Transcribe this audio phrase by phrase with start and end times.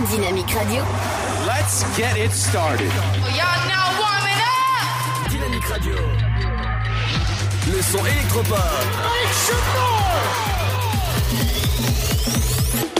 [0.00, 0.82] Dynamique Radio.
[1.46, 2.90] Let's get it started.
[3.36, 5.30] Y'all now warming up.
[5.30, 5.94] Dynamique Radio.
[7.70, 8.56] Le son électropop.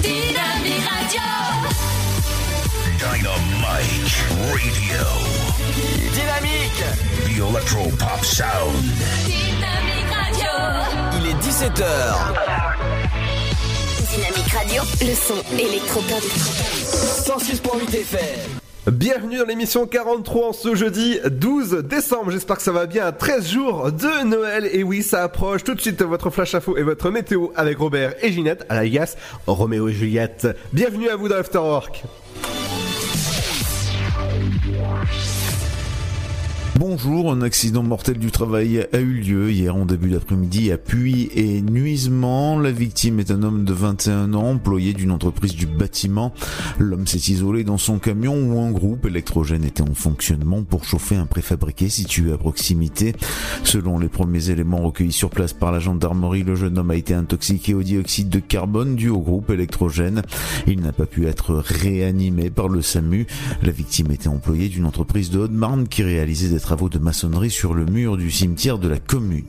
[0.02, 1.28] Dynamique Radio.
[2.98, 4.12] Dynamite
[4.52, 5.04] Radio.
[6.12, 6.84] Dynamique.
[7.24, 8.84] The Electro Pop Sound.
[9.24, 10.52] Dynamique Radio.
[11.18, 13.01] Il est 17h.
[14.32, 14.82] Radio.
[15.00, 16.22] Le son électropop.
[16.22, 18.60] 106.8 FM.
[18.90, 22.30] Bienvenue dans l'émission 43 en ce jeudi 12 décembre.
[22.30, 23.12] J'espère que ça va bien.
[23.12, 24.70] 13 jours de Noël.
[24.72, 25.64] Et oui, ça approche.
[25.64, 29.16] Tout de suite, votre flash info et votre météo avec Robert et Ginette, alias
[29.46, 30.48] Roméo et Juliette.
[30.72, 32.02] Bienvenue à vous dans l'Afterwork.
[36.84, 41.30] Bonjour, un accident mortel du travail a eu lieu hier en début d'après-midi à Puy
[41.32, 42.58] et Nuisement.
[42.58, 46.34] La victime est un homme de 21 ans, employé d'une entreprise du bâtiment.
[46.80, 51.14] L'homme s'est isolé dans son camion où un groupe électrogène était en fonctionnement pour chauffer
[51.14, 53.14] un préfabriqué situé à proximité.
[53.62, 57.14] Selon les premiers éléments recueillis sur place par la gendarmerie, le jeune homme a été
[57.14, 60.22] intoxiqué au dioxyde de carbone dû au groupe électrogène.
[60.66, 63.28] Il n'a pas pu être réanimé par le SAMU.
[63.62, 67.74] La victime était employée d'une entreprise de Haute-Marne qui réalisait des travaux de maçonnerie sur
[67.74, 69.44] le mur du cimetière de la commune.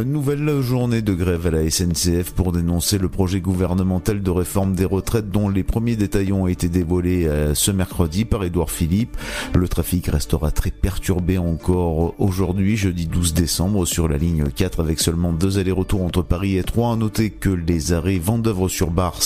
[0.00, 4.74] Une nouvelle journée de grève à la SNCF pour dénoncer le projet gouvernemental de réforme
[4.74, 9.16] des retraites dont les premiers détails ont été dévoilés euh, ce mercredi par Édouard Philippe.
[9.54, 15.00] Le trafic restera très perturbé encore aujourd'hui, jeudi 12 décembre, sur la ligne 4 avec
[15.00, 16.92] seulement deux allers-retours entre Paris et Troyes.
[16.92, 19.20] À noter que les arrêts Vendœuvre sur Bars,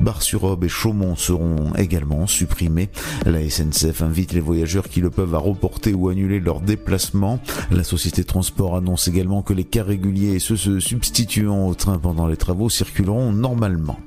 [0.00, 2.88] Bar-sur-Aube et Chaumont seront également supprimés.
[3.26, 7.40] La SNCF invite les voyageurs qui le peuvent à reporter ou annuler leur déplacement.
[7.70, 11.74] La société de transport annonce également que les cars réguliers et ceux se substituant au
[11.74, 13.98] train pendant les travaux circuleront normalement.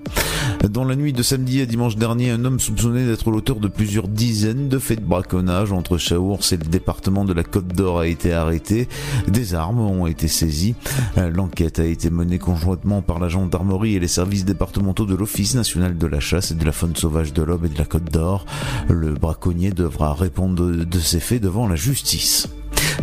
[0.69, 4.07] Dans la nuit de samedi à dimanche dernier, un homme soupçonné d'être l'auteur de plusieurs
[4.07, 8.07] dizaines de faits de braconnage entre Chaours et le département de la Côte d'Or a
[8.07, 8.87] été arrêté.
[9.27, 10.75] Des armes ont été saisies.
[11.17, 15.97] L'enquête a été menée conjointement par la gendarmerie et les services départementaux de l'Office national
[15.97, 18.45] de la chasse et de la faune sauvage de l'Aube et de la Côte d'Or.
[18.89, 22.02] Le braconnier devra répondre de ces faits devant la justice.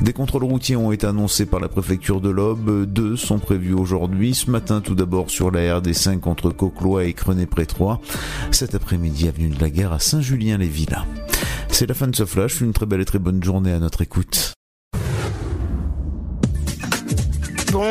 [0.01, 2.85] Des contrôles routiers ont été annoncés par la préfecture de l'Aube.
[2.87, 4.35] Deux sont prévus aujourd'hui.
[4.35, 7.99] Ce matin, tout d'abord sur la RD5 entre Coquelois et Crenay-Prétroy.
[8.51, 11.07] Cet après-midi, avenue de la Gare à Saint-Julien-les-Villas.
[11.69, 12.61] C'est la fin de ce flash.
[12.61, 14.55] Une très belle et très bonne journée à notre écoute.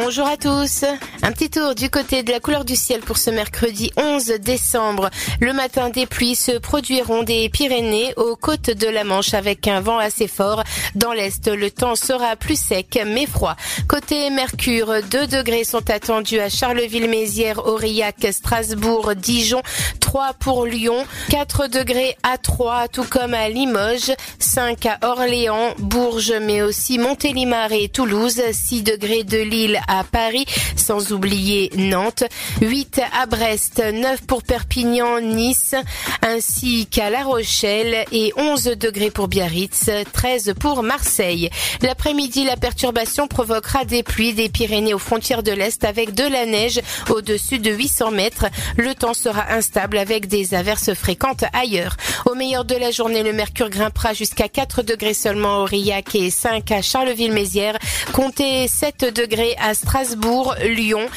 [0.10, 0.86] Bonjour à tous.
[1.22, 5.12] Un petit tour du côté de la couleur du ciel pour ce mercredi 11 décembre.
[5.40, 9.82] Le matin, des pluies se produiront des Pyrénées aux côtes de la Manche avec un
[9.82, 10.64] vent assez fort.
[10.96, 13.56] Dans l'est, le temps sera plus sec mais froid.
[13.88, 19.62] Côté Mercure, 2 degrés sont attendus à Charleville-Mézières, Aurillac, Strasbourg, Dijon,
[20.00, 26.34] 3 pour Lyon, 4 degrés à 3 tout comme à Limoges, 5 à Orléans, Bourges
[26.42, 30.46] mais aussi Montélimar et Toulouse, 6 degrés de Lille à Paris,
[30.76, 32.24] sans oublier Nantes,
[32.62, 35.76] 8 à Brest, 9 pour Perpignan, Nice,
[36.22, 41.50] ainsi qu'à La Rochelle et 11 degrés pour Biarritz, 13 pour Marseille.
[41.82, 46.46] L'après-midi, la perturbation provoquera des pluies des Pyrénées aux frontières de l'Est avec de la
[46.46, 48.46] neige au-dessus de 800 mètres.
[48.78, 51.96] Le temps sera instable avec des averses fréquentes ailleurs.
[52.26, 56.30] Au meilleur de la journée, le mercure grimpera jusqu'à 4 degrés seulement à Aurillac et
[56.30, 57.78] 5 à Charleville-Mézières.
[58.14, 59.89] Comptez 7 degrés à Strasbourg,
[60.64, 61.08] Lyon,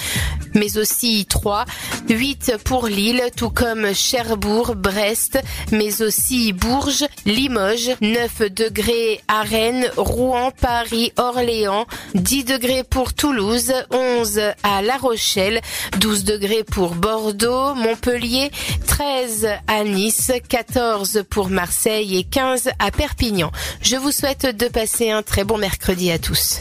[0.55, 1.65] mais aussi 3,
[2.09, 5.39] 8 pour Lille, tout comme Cherbourg, Brest,
[5.71, 13.73] mais aussi Bourges, Limoges, 9 degrés à Rennes, Rouen, Paris, Orléans, 10 degrés pour Toulouse,
[13.91, 15.61] 11 à La Rochelle,
[15.99, 18.51] 12 degrés pour Bordeaux, Montpellier,
[18.87, 23.51] 13 à Nice, 14 pour Marseille et 15 à Perpignan.
[23.81, 26.61] Je vous souhaite de passer un très bon mercredi à tous.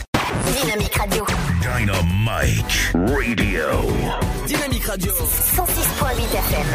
[0.61, 1.25] Dynamique Radio.
[1.61, 3.85] Dynamite Radio.
[4.47, 5.13] Dynamique Radio.
[5.13, 6.65] 106.8 FM.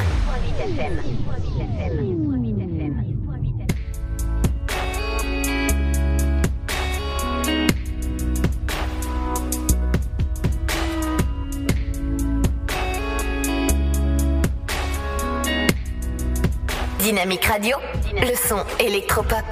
[17.00, 17.76] Dynamique Radio.
[18.12, 19.44] Le son électropop.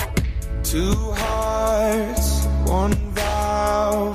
[0.62, 4.14] Two hearts, one valve.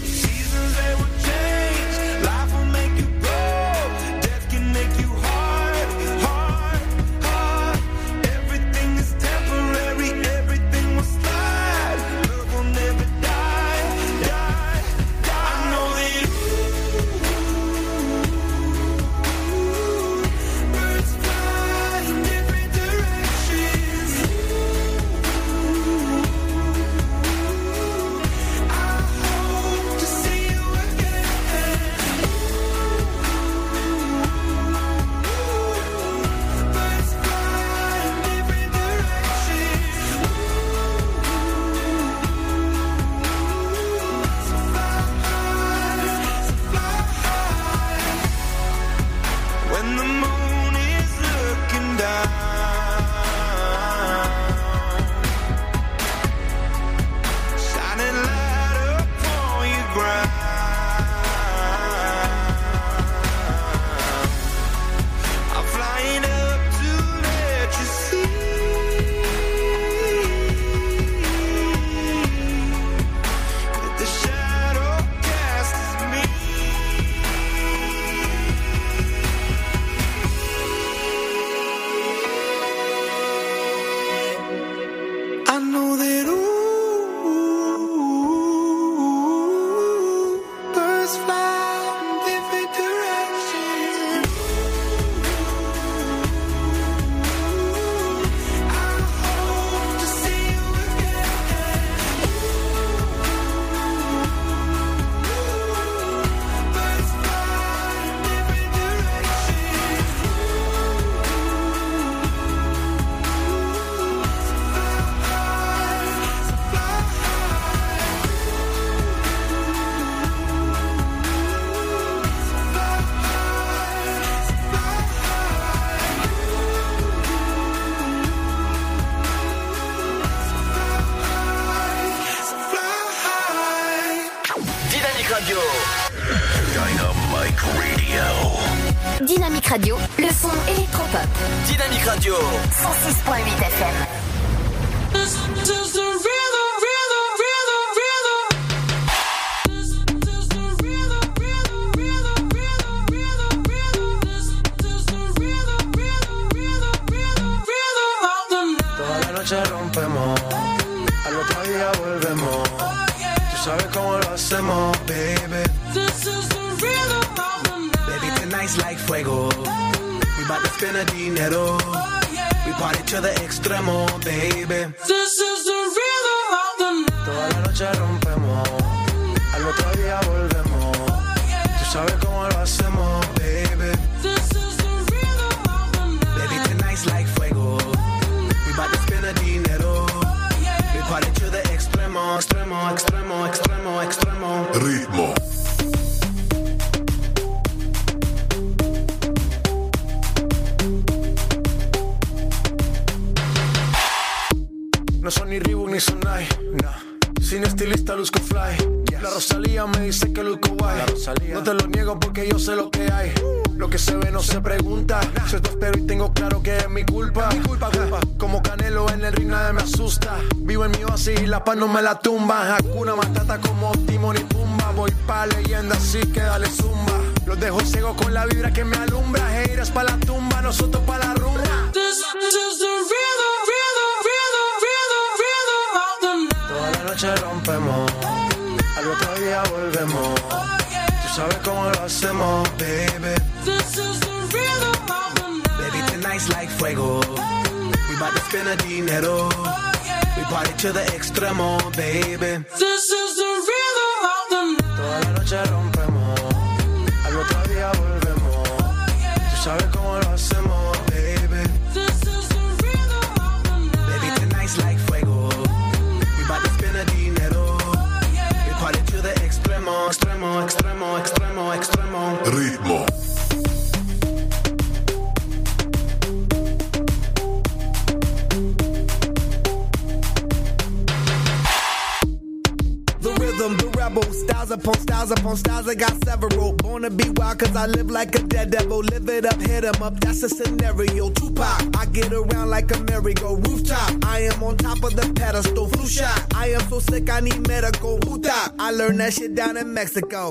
[300.01, 300.50] Mexico.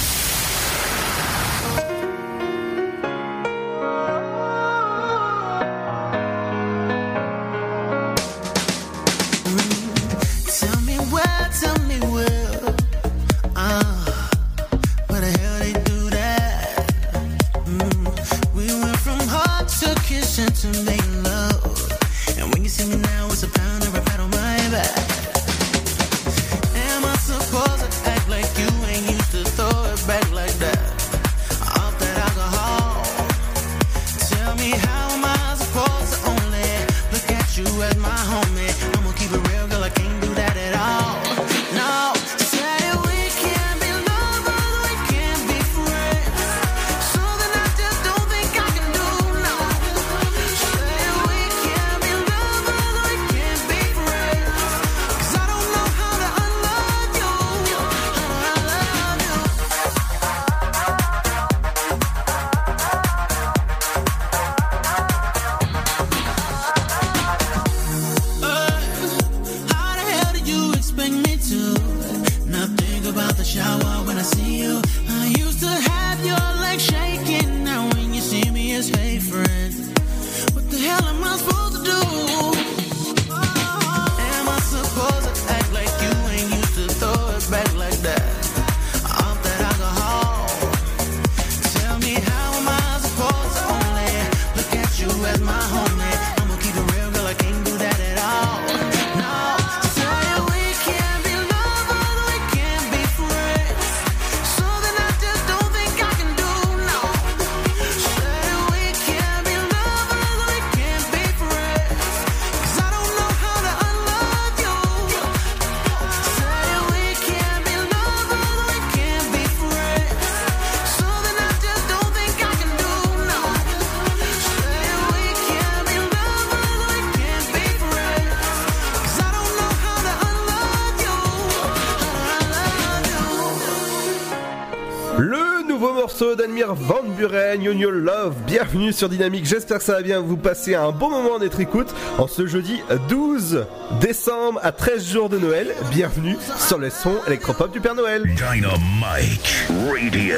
[136.69, 140.75] Van Buren, You New Love, bienvenue sur Dynamique, j'espère que ça va bien vous passer
[140.75, 143.65] un bon moment en être écoute en ce jeudi 12
[143.99, 148.23] décembre à 13 jours de Noël, bienvenue sur le son électropop du Père Noël.
[148.23, 150.35] Dynamique Radio.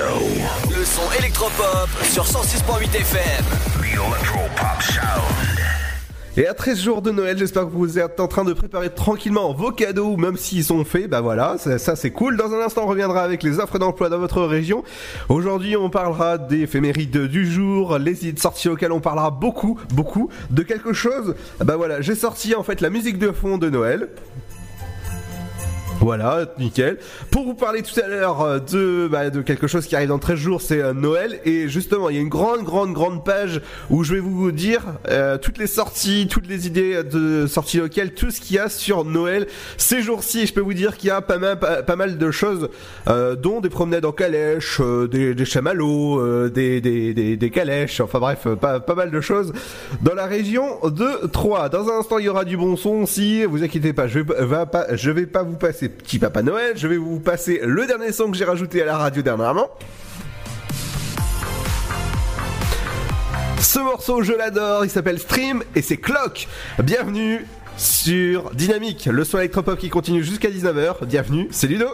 [0.70, 3.46] Le son électropop sur 106.8 FM.
[3.82, 5.53] The Electropop Sound.
[6.36, 9.53] Et à 13 jours de Noël, j'espère que vous êtes en train de préparer tranquillement
[9.53, 12.38] vos cadeaux, même s'ils sont faits, bah voilà, ça, ça c'est cool.
[12.38, 14.84] Dans un instant, on reviendra avec les offres d'emploi dans votre région.
[15.34, 20.62] Aujourd'hui, on parlera des éphémérides du jour, les sorties auxquelles on parlera beaucoup, beaucoup de
[20.62, 21.34] quelque chose.
[21.60, 24.10] Bah voilà, j'ai sorti en fait la musique de fond de Noël.
[26.03, 26.98] Voilà, nickel.
[27.31, 30.19] Pour vous parler tout à l'heure euh, de, bah, de quelque chose qui arrive dans
[30.19, 31.39] 13 jours, c'est euh, Noël.
[31.45, 34.81] Et justement, il y a une grande, grande, grande page où je vais vous dire
[35.07, 38.67] euh, toutes les sorties, toutes les idées de sorties locales, tout ce qu'il y a
[38.67, 39.48] sur Noël.
[39.77, 42.67] Ces jours-ci, je peux vous dire qu'il y a pas mal, pas, mal de choses,
[43.07, 48.01] euh, dont des promenades en calèche, euh, des, des, chamallows, des, des, des, des, calèches,
[48.01, 49.53] enfin bref, pas, pas mal de choses
[50.01, 51.69] dans la région de Troyes.
[51.69, 53.05] Dans un instant, il y aura du bon son.
[53.05, 54.25] Si vous inquiétez pas, je vais,
[54.65, 58.12] pas, je vais pas vous passer petit Papa Noël, je vais vous passer le dernier
[58.12, 59.69] son que j'ai rajouté à la radio dernièrement.
[63.59, 66.47] Ce morceau, je l'adore, il s'appelle Stream et c'est Clock.
[66.83, 67.45] Bienvenue
[67.77, 71.05] sur Dynamique, le son électropop qui continue jusqu'à 19h.
[71.05, 71.88] Bienvenue, c'est Ludo.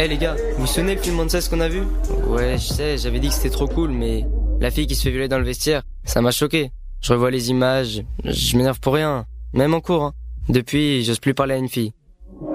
[0.00, 1.82] Eh hey les gars, vous vous souvenez le film ce qu'on a vu?
[2.28, 4.24] Ouais, je sais, j'avais dit que c'était trop cool, mais
[4.60, 6.70] la fille qui se fait violer dans le vestiaire, ça m'a choqué.
[7.00, 10.04] Je revois les images, je m'énerve pour rien, même en cours.
[10.04, 10.12] Hein.
[10.48, 11.92] Depuis, j'ose plus parler à une fille.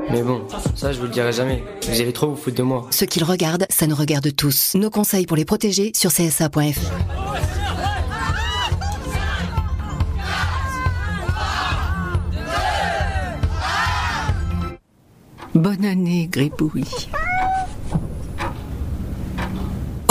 [0.10, 0.46] Mais bon,
[0.76, 1.64] ça je vous le dirai jamais.
[1.88, 2.88] Vous allez trop vous foutre de moi.
[2.92, 4.76] Ce qu'ils regardent, ça nous regarde tous.
[4.76, 6.92] Nos conseils pour les protéger sur csa.fr.
[15.56, 16.84] Bonne année, Gribouille.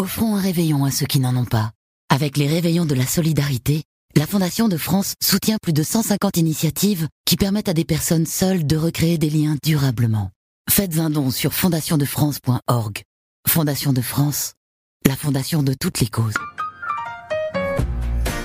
[0.00, 1.72] Offrons un réveillon à ceux qui n'en ont pas.
[2.08, 3.82] Avec les réveillons de la solidarité,
[4.14, 8.66] la Fondation de France soutient plus de 150 initiatives qui permettent à des personnes seules
[8.66, 10.30] de recréer des liens durablement.
[10.70, 13.02] Faites un don sur fondationdefrance.org.
[13.48, 14.52] Fondation de France,
[15.06, 16.34] la fondation de toutes les causes.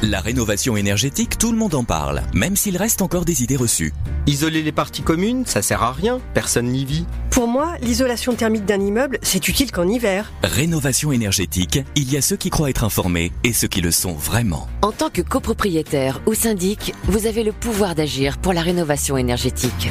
[0.04, 3.96] La rénovation énergétique, tout le monde en parle, même s'il reste encore des idées reçues.
[4.28, 7.08] Isoler les parties communes, ça sert à rien, personne n'y vit.
[7.32, 10.32] Pour moi, l'isolation thermique d'un immeuble, c'est utile qu'en hiver.
[10.44, 14.14] Rénovation énergétique, il y a ceux qui croient être informés et ceux qui le sont
[14.14, 14.68] vraiment.
[14.84, 19.90] En tant que copropriétaire ou syndic, vous avez le pouvoir d'agir pour la rénovation énergétique.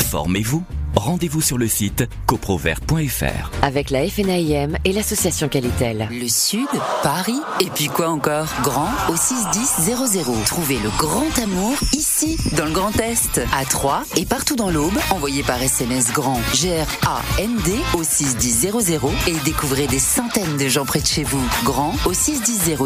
[0.00, 0.64] Formez-vous
[0.96, 3.50] rendez-vous sur le site coprovert.fr.
[3.62, 6.08] Avec la FNAIM et l'association Qualitel.
[6.10, 6.66] Le Sud,
[7.02, 8.48] Paris, et puis quoi encore?
[8.62, 10.44] Grand au 61000.
[10.46, 14.98] Trouvez le grand amour ici, dans le Grand Est, à Troyes et partout dans l'Aube.
[15.10, 21.06] Envoyez par SMS grand G-R-A-N-D au 61000 et découvrez des centaines de gens près de
[21.06, 21.42] chez vous.
[21.64, 22.76] Grand au 61000.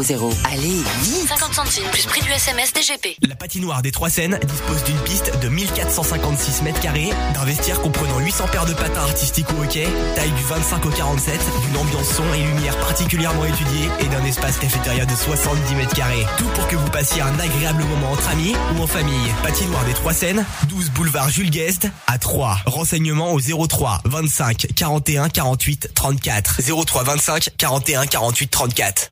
[0.51, 3.17] Allez, vite 50 centimes plus prix du SMS DGP.
[3.27, 8.19] La patinoire des Trois Seines dispose d'une piste de 1456 mètres carrés, d'un vestiaire comprenant
[8.19, 12.23] 800 paires de patins artistiques au hockey, taille du 25 au 47, d'une ambiance son
[12.33, 16.25] et lumière particulièrement étudiée et d'un espace cafétéria de 70 mètres carrés.
[16.37, 19.31] Tout pour que vous passiez un agréable moment entre amis ou en famille.
[19.43, 22.57] Patinoire des Trois Seines, 12 boulevard Jules Guest à 3.
[22.65, 26.61] Renseignements au 03 25 41 48 34.
[26.85, 29.11] 03 25 41 48 34.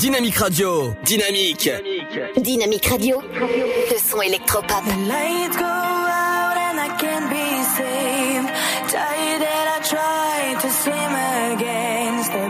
[0.00, 0.94] Dynamique Radio.
[1.04, 1.70] Dynamique.
[2.38, 3.20] Dynamique Radio.
[3.20, 4.82] Le son électropop.
[4.84, 8.48] The lights go out and I can't be saved.
[8.88, 11.12] Tired that I tried to swim
[11.52, 12.48] against the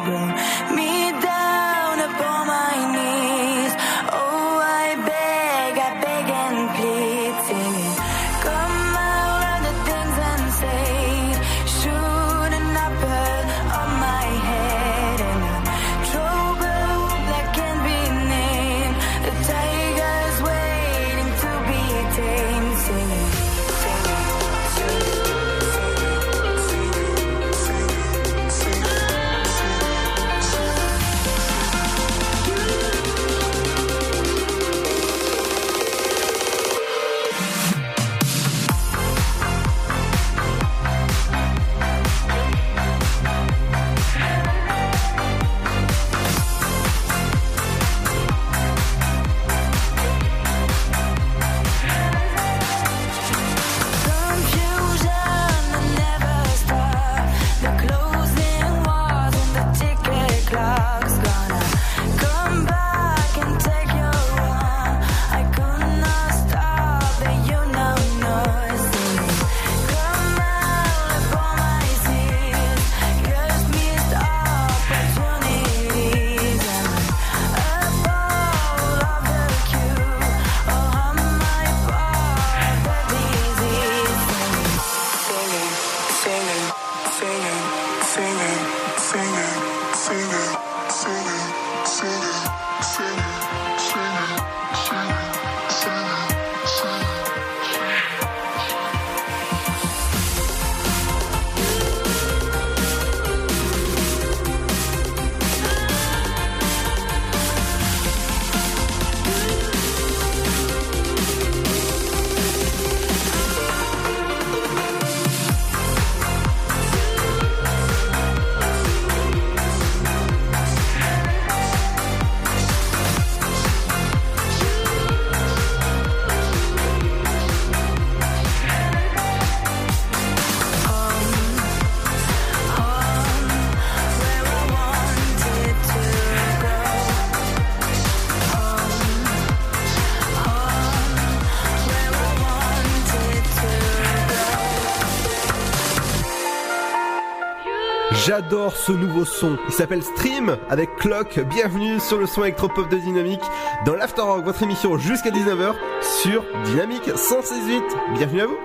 [148.41, 149.59] J'adore ce nouveau son.
[149.69, 151.41] Il s'appelle Stream avec Clock.
[151.41, 153.43] Bienvenue sur le son électropop de Dynamique
[153.85, 155.75] dans l'After Rock, votre émission jusqu'à 19h
[156.23, 157.83] sur Dynamique 168.
[158.15, 158.57] Bienvenue à vous.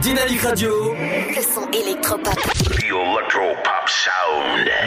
[0.00, 0.94] Dynamique Radio.
[0.94, 2.38] Le son électropop.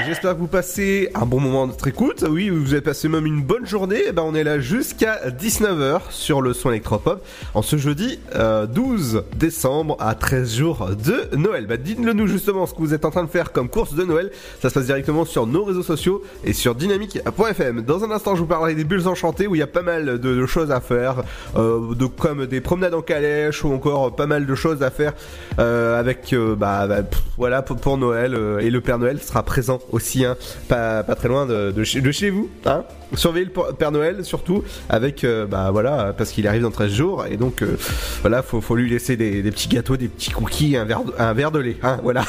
[0.05, 2.25] J'espère que vous passez un bon moment de votre écoute.
[2.29, 4.03] Oui, vous avez passé même une bonne journée.
[4.07, 8.65] Eh ben, on est là jusqu'à 19h sur le son électropop en ce jeudi euh,
[8.65, 11.67] 12 décembre à 13 jours de Noël.
[11.67, 14.03] Bah, dites-le nous justement ce que vous êtes en train de faire comme course de
[14.03, 14.31] Noël.
[14.61, 17.81] Ça se passe directement sur nos réseaux sociaux et sur dynamique.fm.
[17.81, 20.19] Dans un instant, je vous parlerai des bulles enchantées où il y a pas mal
[20.19, 21.23] de, choses à faire,
[21.55, 21.79] euh,
[22.17, 25.13] comme des promenades en calèche ou encore pas mal de choses à faire
[25.59, 27.01] euh, avec euh, bah, bah,
[27.37, 31.15] voilà pour, pour Noël euh, et le Père Noël sera présent aussi hein, pas, pas
[31.15, 32.83] très loin de, de, chez, de chez vous hein.
[33.15, 37.25] surveillez le Père Noël surtout avec euh, bah voilà parce qu'il arrive dans 13 jours
[37.25, 37.75] et donc euh,
[38.21, 41.33] voilà faut, faut lui laisser des, des petits gâteaux des petits cookies un verre un
[41.33, 42.23] verre de lait hein, voilà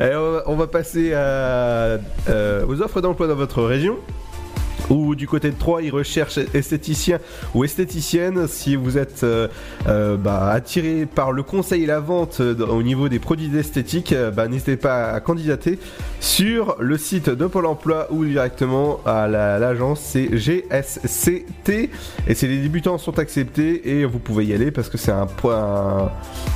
[0.46, 1.98] on, va, passer euh,
[2.66, 3.98] aux offres d'emploi dans votre région
[4.88, 7.18] ou du côté de Troyes, ils recherchent esthéticien
[7.54, 8.46] ou esthéticienne.
[8.48, 9.48] Si vous êtes euh,
[9.88, 14.12] euh, bah, attiré par le conseil et la vente euh, au niveau des produits d'esthétique,
[14.12, 15.78] euh, bah, n'hésitez pas à candidater
[16.20, 20.00] sur le site de Pôle Emploi ou directement à la- l'agence.
[20.00, 21.90] C'est GSCT
[22.28, 25.26] et c'est les débutants sont acceptés et vous pouvez y aller parce que c'est un
[25.26, 26.10] point,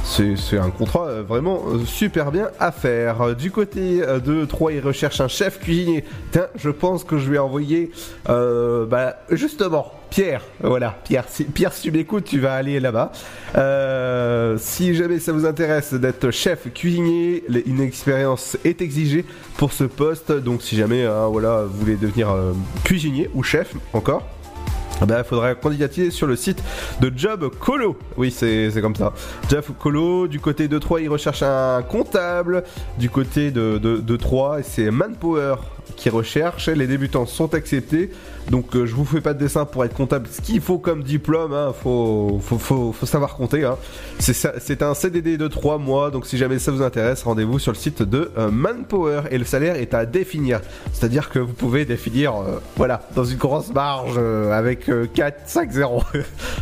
[0.04, 3.34] c'est un contrat vraiment super bien à faire.
[3.36, 6.04] Du côté de Troyes, ils recherchent un chef cuisinier.
[6.32, 7.90] Tiens, je pense que je vais envoyer
[8.28, 13.12] euh, bah, justement, Pierre, voilà, Pierre, si, Pierre, si tu m'écoutes, tu vas aller là-bas.
[13.56, 19.24] Euh, si jamais ça vous intéresse d'être chef cuisinier, une expérience est exigée
[19.56, 20.32] pour ce poste.
[20.32, 22.52] Donc, si jamais, hein, voilà, vous voulez devenir euh,
[22.84, 24.26] cuisinier ou chef encore.
[25.00, 26.62] Il ben, faudra candidater sur le site
[27.00, 27.98] de Job Colo.
[28.16, 29.12] Oui, c'est comme ça.
[29.50, 32.62] Job Colo, du côté de 3, il recherche un comptable.
[32.98, 35.56] Du côté de, de, de 3, c'est Manpower
[35.96, 36.68] qui recherche.
[36.68, 38.10] Les débutants sont acceptés.
[38.50, 40.28] Donc euh, je vous fais pas de dessin pour être comptable.
[40.30, 42.40] Ce qu'il faut comme diplôme, hein, faut,
[43.04, 43.64] savoir compter.
[43.64, 43.76] Hein.
[44.18, 46.10] C'est un CDD de 3 mois.
[46.10, 49.22] Donc si jamais ça vous intéresse, rendez-vous sur le site de euh, Manpower.
[49.30, 50.60] Et le salaire est à définir.
[50.92, 55.42] C'est-à-dire que vous pouvez définir, euh, voilà, dans une grosse marge euh, avec euh, 4,
[55.46, 56.02] 5, 0.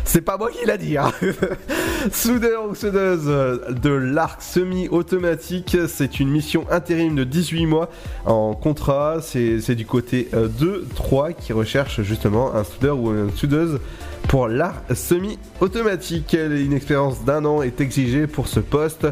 [0.04, 0.96] C'est pas moi qui l'a dit.
[0.96, 1.12] Hein.
[2.12, 7.88] Soudeur ou soudeuse de l'arc semi-automatique, c'est une mission intérim de 18 mois
[8.26, 9.21] en contrat.
[9.22, 13.80] C'est du côté euh, 2-3 qui recherche justement un soudeur ou une soudeuse
[14.28, 16.34] pour l'arc semi-automatique.
[16.34, 19.06] Une expérience d'un an est exigée pour ce poste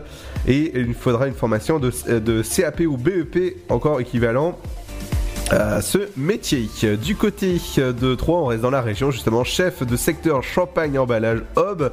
[0.46, 4.58] et il faudra une formation de, de CAP ou BEP encore équivalent
[5.80, 6.68] ce métier.
[7.02, 11.42] Du côté de Troyes, on reste dans la région, justement, chef de secteur champagne emballage
[11.56, 11.90] Hob.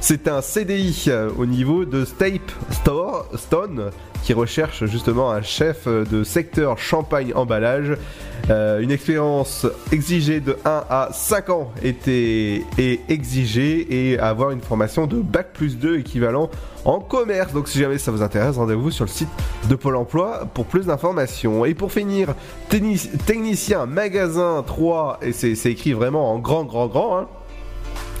[0.00, 3.90] C'est un CDI euh, au niveau de Stape Store, Stone
[4.22, 7.96] qui recherche justement un chef de secteur champagne emballage.
[8.48, 14.60] Euh, une expérience exigée de 1 à 5 ans était, est exigée et avoir une
[14.60, 16.50] formation de Bac plus 2 équivalent
[16.84, 17.52] en commerce.
[17.52, 19.28] Donc si jamais ça vous intéresse, rendez-vous sur le site
[19.68, 21.64] de Pôle Emploi pour plus d'informations.
[21.64, 22.34] Et pour finir,
[23.26, 27.18] technicien magasin 3, et c'est c'est écrit vraiment en grand, grand, grand.
[27.18, 27.28] Hein.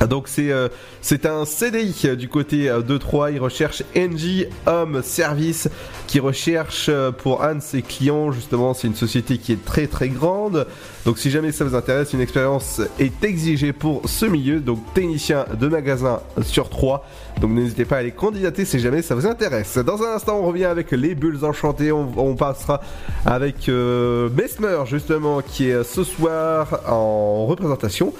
[0.08, 0.68] Donc c'est euh,
[1.02, 5.68] c'est un CDI euh, du côté euh, de 3, il recherche NG Home Service
[6.06, 9.86] qui recherche euh, pour un de ses clients justement, c'est une société qui est très
[9.86, 10.66] très grande.
[11.04, 15.44] Donc si jamais ça vous intéresse, une expérience est exigée pour ce milieu, donc technicien
[15.58, 17.06] de magasin sur 3.
[17.40, 19.76] Donc n'hésitez pas à aller candidater si jamais ça vous intéresse.
[19.78, 22.80] Dans un instant, on revient avec les bulles enchantées, on, on passera
[23.26, 28.14] avec euh, Mesmer justement qui est ce soir en représentation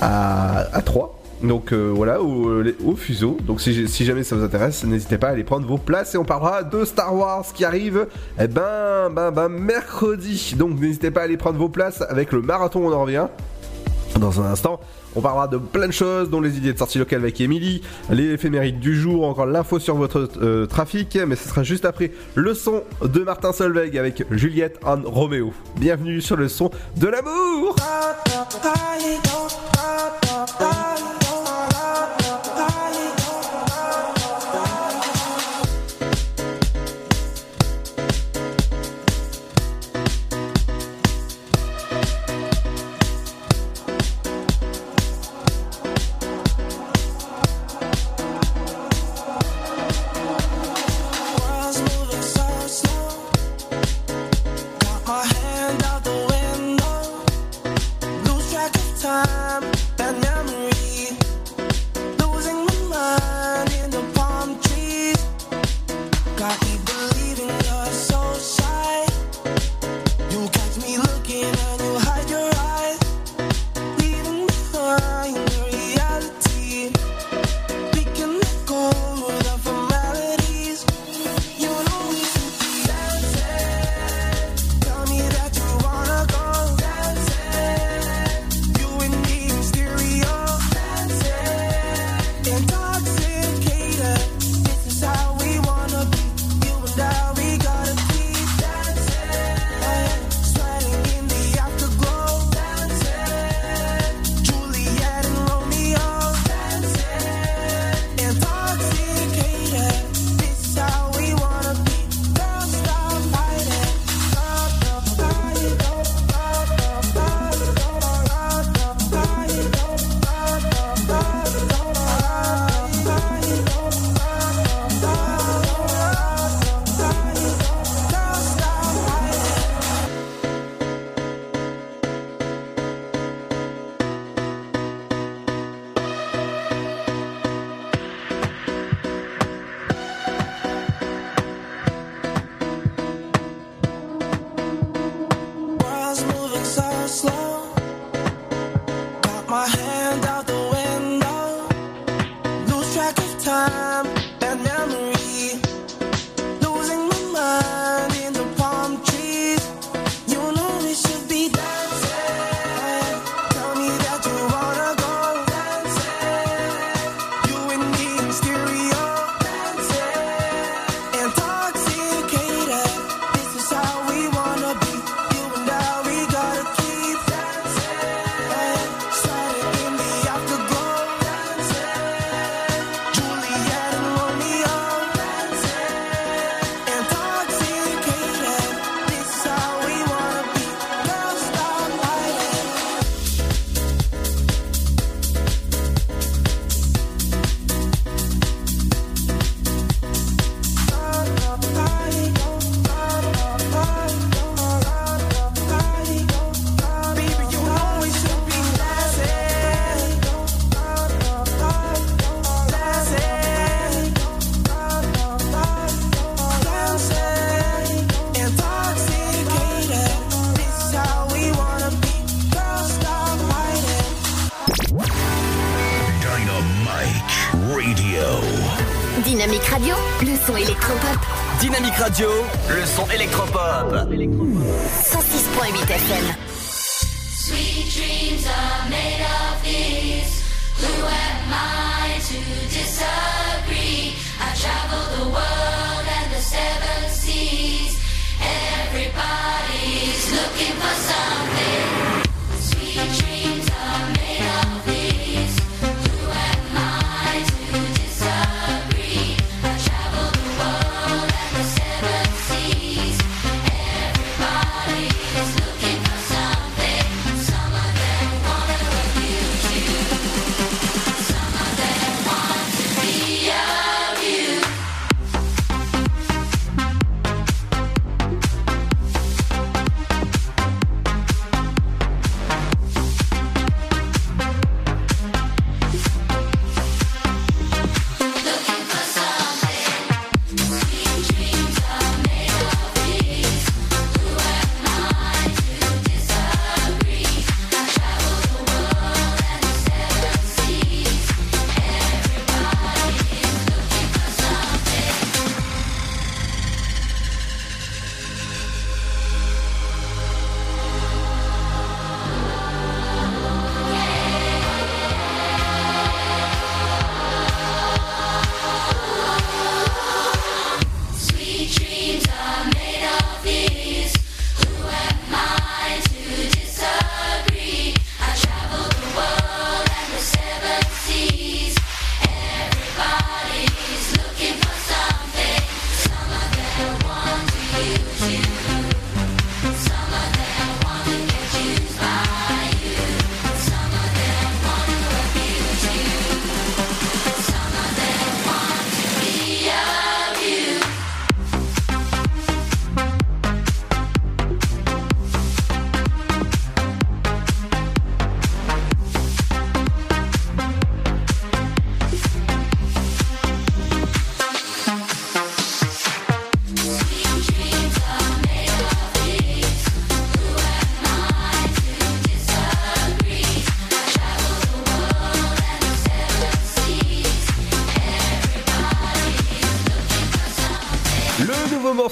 [0.00, 1.13] à, à 3.
[1.42, 3.36] Donc euh, voilà, au, au fuseau.
[3.46, 6.24] Donc si, jamais ça vous intéresse, n'hésitez pas à aller prendre vos places et on
[6.24, 8.06] parlera de Star Wars qui arrive
[8.40, 10.54] eh ben, ben, ben mercredi.
[10.56, 13.26] Donc n'hésitez pas à aller prendre vos places avec le marathon, on en revient.
[14.20, 14.78] Dans un instant,
[15.16, 18.30] on parlera de plein de choses, dont les idées de sortie locale avec Emily, les
[18.34, 22.54] éphémérides du jour, encore l'info sur votre euh, trafic, mais ce sera juste après le
[22.54, 25.52] son de Martin Solveig avec Juliette Anne Roméo.
[25.76, 27.74] Bienvenue sur le son de l'amour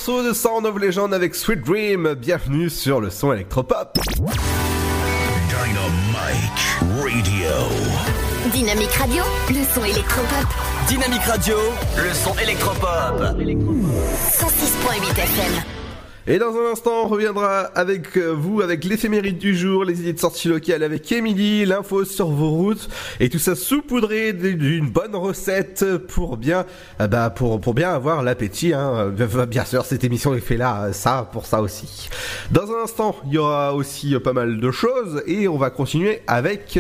[0.05, 2.15] morceau de Sound of Legend avec Sweet Dream.
[2.15, 3.97] Bienvenue sur le son électropop.
[4.11, 4.19] Dynamite
[7.01, 7.51] Radio.
[8.53, 10.49] Dynamique Radio, le son électropop.
[10.89, 11.57] Dynamique Radio,
[11.97, 13.21] le son électropop.
[13.21, 15.72] 106.8 FM.
[16.29, 20.13] Et dans un instant, on reviendra avec euh, vous avec l'éphéméride du jour, les idées
[20.13, 25.17] de sortie locale avec Emily, l'info sur vos routes et tout ça saupoudré d'une bonne
[25.17, 26.65] recette pour bien,
[27.01, 28.73] euh, bah pour pour bien avoir l'appétit.
[28.73, 29.13] Hein.
[29.19, 32.09] Euh, Bien sûr, cette émission est fait là, ça pour ça aussi.
[32.53, 36.23] Dans un instant, il y aura aussi pas mal de choses et on va continuer
[36.29, 36.79] avec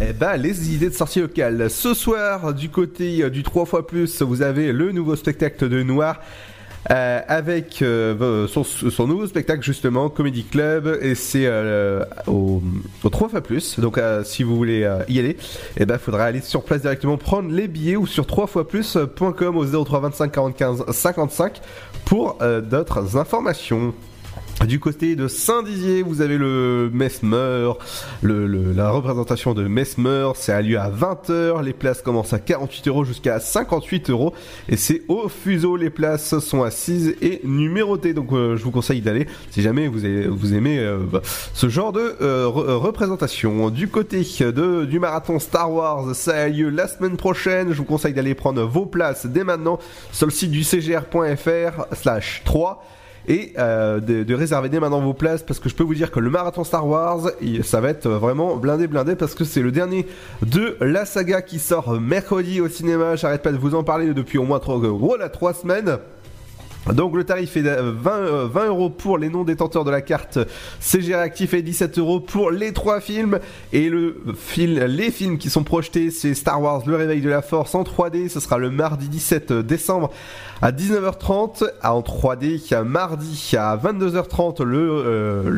[0.00, 1.68] eh ben, les idées de sortie locale.
[1.68, 6.20] Ce soir, du côté du 3 fois plus, vous avez le nouveau spectacle de Noir.
[6.90, 12.62] Euh, avec euh, son, nouveau spectacle justement Comedy Club et c'est euh, au,
[13.02, 13.80] au 3 fois plus.
[13.80, 15.36] Donc si vous voulez y aller
[15.78, 19.56] et ben faudra aller sur place directement prendre les billets ou sur 3 fois plus.com
[19.56, 21.60] au 03 25 45 55
[22.04, 23.94] pour d'autres informations
[24.66, 27.72] du côté de Saint-Dizier, vous avez le Mesmer,
[28.22, 32.88] le, la représentation de Mesmer, c'est a lieu à 20h, les places commencent à 48
[32.88, 34.32] euros jusqu'à 58 euros,
[34.68, 39.00] et c'est au fuseau, les places sont assises et numérotées, donc euh, je vous conseille
[39.00, 40.04] d'aller si jamais vous,
[40.54, 40.98] aimez euh,
[41.52, 43.70] ce genre de euh, représentation.
[43.70, 47.84] Du côté de, du marathon Star Wars, ça a lieu la semaine prochaine, je vous
[47.84, 49.78] conseille d'aller prendre vos places dès maintenant
[50.12, 52.84] sur le site du cgr.fr slash 3
[53.26, 56.10] et euh, de, de réserver dès maintenant vos places parce que je peux vous dire
[56.10, 57.30] que le marathon Star Wars
[57.62, 60.06] ça va être vraiment blindé blindé parce que c'est le dernier
[60.42, 63.16] de la saga qui sort mercredi au cinéma.
[63.16, 65.98] J'arrête pas de vous en parler depuis au moins trois, gros là trois semaines
[66.92, 70.02] donc le tarif est de 20, euh, 20 euros pour les non détenteurs de la
[70.02, 70.38] carte
[70.80, 73.38] CG Réactif et 17 euros pour les trois films.
[73.72, 77.42] Et le fil, les films qui sont projetés c'est Star Wars Le Réveil de la
[77.42, 80.10] Force en 3D ce sera le mardi 17 décembre
[80.60, 85.50] à 19h30 en 3D mardi à 22h30 le, euh,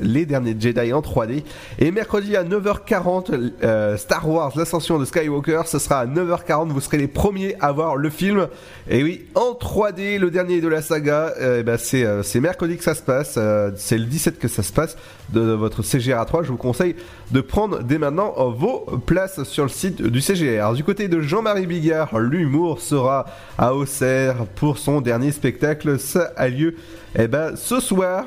[0.00, 1.42] les, derniers Jedi en 3D
[1.78, 5.62] et mercredi à 9h40 euh, Star Wars l'ascension de Skywalker.
[5.66, 8.48] Ce sera à 9h40 vous serez les premiers à voir le film.
[8.88, 12.40] Et oui en 3D le dernier de la saga, euh, eh ben, c'est euh, c'est
[12.40, 14.96] mercredi que ça se passe, euh, c'est le 17 que ça se passe
[15.30, 16.42] de, votre CGR 3.
[16.42, 16.96] Je vous conseille
[17.30, 20.72] de prendre dès maintenant vos places sur le site du CGR.
[20.74, 23.26] Du côté de Jean-Marie Bigard, l'humour sera
[23.58, 25.98] à Auxerre pour son dernier spectacle.
[25.98, 26.76] Ça a lieu
[27.18, 28.24] eh ben, ce soir.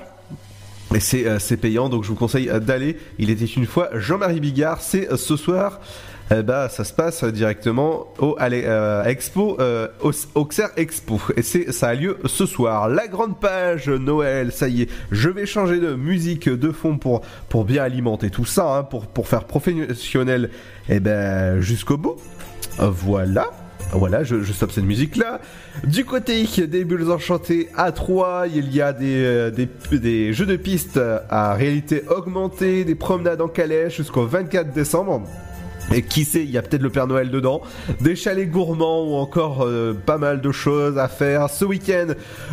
[0.93, 2.97] Et c'est payant, donc je vous conseille d'aller.
[3.17, 5.79] Il était une fois Jean-Marie Bigard, c'est ce soir.
[6.31, 11.19] Eh ben, ça se passe directement au allez, euh, Expo, euh, au Auxerre Expo.
[11.36, 12.88] Et c'est, ça a lieu ce soir.
[12.88, 14.89] La grande page Noël, ça y est.
[15.11, 19.07] Je vais changer de musique de fond pour, pour bien alimenter tout ça, hein, pour,
[19.07, 20.49] pour faire professionnel,
[20.89, 22.15] eh ben, jusqu'au bout.
[22.80, 23.49] Voilà.
[23.91, 25.39] Voilà, je, stoppe cette musique-là.
[25.84, 30.47] Du côté des bulles enchantées à 3, il y a des, euh, des, des jeux
[30.47, 30.99] de pistes
[31.30, 35.21] à réalité augmentée, des promenades en calèche jusqu'au 24 décembre.
[35.91, 37.61] Et qui sait, il y a peut-être le Père Noël dedans,
[38.01, 41.49] des chalets gourmands ou encore euh, pas mal de choses à faire.
[41.49, 42.07] Ce week-end,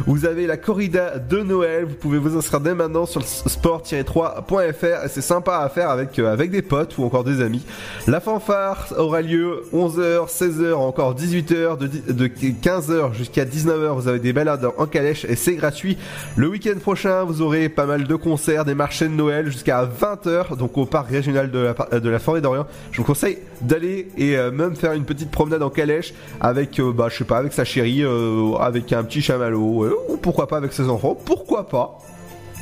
[0.06, 1.84] vous avez la corrida de Noël.
[1.86, 5.04] Vous pouvez vous inscrire dès maintenant sur le sport-3.fr.
[5.04, 7.64] Et C'est sympa à faire avec, euh, avec des potes ou encore des amis.
[8.06, 13.94] La fanfare aura lieu 11h, 16h, encore 18h, de, de 15h jusqu'à 19h.
[13.94, 15.96] Vous avez des balades en calèche et c'est gratuit.
[16.36, 20.56] Le week-end prochain, vous aurez pas mal de concerts, des marchés de Noël jusqu'à 20h,
[20.58, 21.58] donc au parc régional de
[21.90, 22.66] la, de la forêt d'Orient.
[22.92, 23.19] Je vous conseille
[23.60, 27.24] d'aller et euh, même faire une petite promenade en calèche avec, euh, bah, je sais
[27.24, 31.16] pas, avec sa chérie, euh, avec un petit chamallow, ou pourquoi pas avec ses enfants,
[31.24, 31.98] pourquoi pas.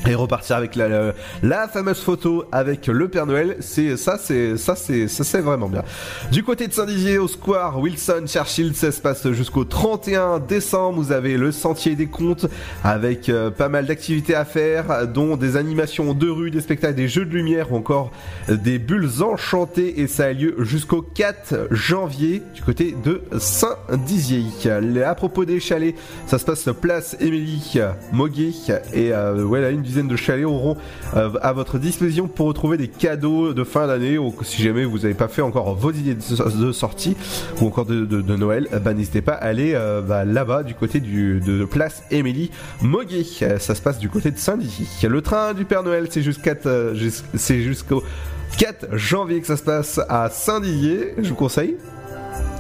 [0.07, 4.57] Et repartir avec la, la, la fameuse photo avec le Père Noël, c'est ça, c'est
[4.57, 5.83] ça, c'est ça, c'est vraiment bien.
[6.31, 11.01] Du côté de Saint-Dizier, au Square Wilson Churchill, ça se passe jusqu'au 31 décembre.
[11.01, 12.47] Vous avez le Sentier des Contes
[12.85, 17.09] avec euh, pas mal d'activités à faire, dont des animations de rue, des spectacles, des
[17.09, 18.11] jeux de lumière ou encore
[18.49, 20.01] euh, des bulles enchantées.
[20.01, 24.45] Et ça a lieu jusqu'au 4 janvier du côté de Saint-Dizier.
[25.05, 25.97] À propos des chalets,
[26.27, 27.79] ça se passe place Émilie
[28.13, 28.53] Moguet
[28.93, 30.77] et euh, une de chalets auront
[31.17, 34.99] euh, à votre disposition pour retrouver des cadeaux de fin d'année ou si jamais vous
[34.99, 37.17] n'avez pas fait encore vos idées de, sortie
[37.61, 41.01] ou encore de, Noël, euh, bah, n'hésitez pas à aller euh, bah, là-bas du côté
[41.01, 42.51] de place Émilie
[42.83, 43.25] Moguet.
[43.59, 44.87] Ça se passe du côté de Saint-Dizier.
[45.09, 46.55] Le train du Père Noël, c'est jusqu'à
[46.95, 48.03] jus- c'est jusqu'au
[48.59, 51.15] 4 janvier que ça se passe à Saint-Dizier.
[51.19, 51.77] Je vous conseille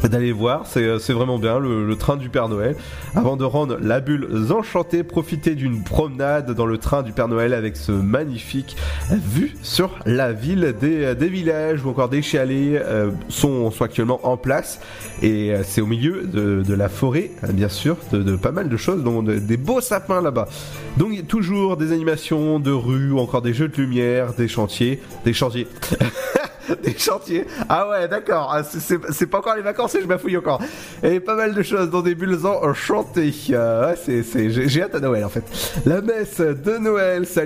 [0.04, 2.76] d'aller voir, c'est euh, c'est vraiment bien le, le train du Père Noël.
[3.16, 7.52] Avant de rendre la bulle enchantée, profitez d'une promenade dans le train du Père Noël
[7.54, 8.76] avec ce magnifique
[9.10, 14.20] vue sur la ville des, des villages ou encore des chalets euh, sont, sont actuellement
[14.22, 14.80] en place
[15.22, 18.52] et euh, c'est au milieu de, de la forêt, euh, bien sûr, de, de pas
[18.52, 20.48] mal de choses, dont de- des beaux sapins là-bas.
[20.96, 25.32] Donc toujours des animations de rue ou encore des jeux de lumière, des chantiers, des
[25.32, 25.66] chantiers.
[26.82, 27.46] des chantiers.
[27.68, 28.50] Ah ouais, d'accord.
[28.52, 30.60] Ah, c'est- pas encore les vacances et je bafouille encore.
[31.02, 33.32] Et pas mal de choses dans des bulles enchantées.
[33.50, 35.44] Euh, c'est, j'ai hâte à Noël en fait.
[35.86, 37.44] La messe de Noël, ça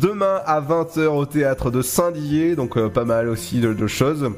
[0.00, 2.54] demain à 20h au théâtre de Saint-Dié.
[2.56, 4.30] Donc euh, pas mal aussi de choses.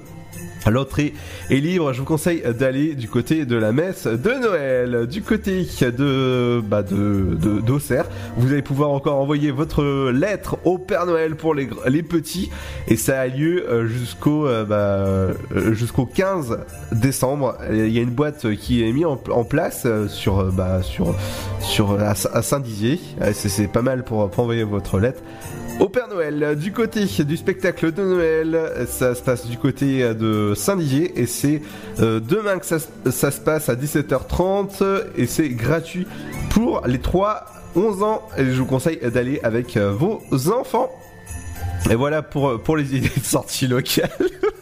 [0.66, 1.14] L'entrée
[1.50, 5.06] est libre, je vous conseille d'aller du côté de la messe de Noël.
[5.06, 8.06] Du côté de bah d'Auxerre,
[8.36, 12.50] vous allez pouvoir encore envoyer votre lettre au Père Noël pour les, les petits
[12.86, 15.34] et ça a lieu euh, jusqu'au euh, bah, euh,
[15.72, 16.58] jusqu'au 15
[16.92, 17.56] décembre.
[17.70, 21.14] Il y a une boîte qui est mise en, place sur bah, sur
[21.60, 23.00] sur à, Saint-Dizier.
[23.32, 25.22] C'est pas mal pour envoyer votre lettre.
[25.80, 30.47] Au Père Noël, du côté du spectacle de Noël, ça se passe du côté de
[30.54, 31.62] Saint-Dizier et c'est
[32.00, 36.06] euh, demain que ça, se- passe à 17h30 et c'est gratuit
[36.50, 40.20] pour les 3-11 ans et je vous conseille d'aller avec euh, vos
[40.52, 40.90] enfants.
[41.90, 44.10] Et voilà pour, pour les idées de sortie locale.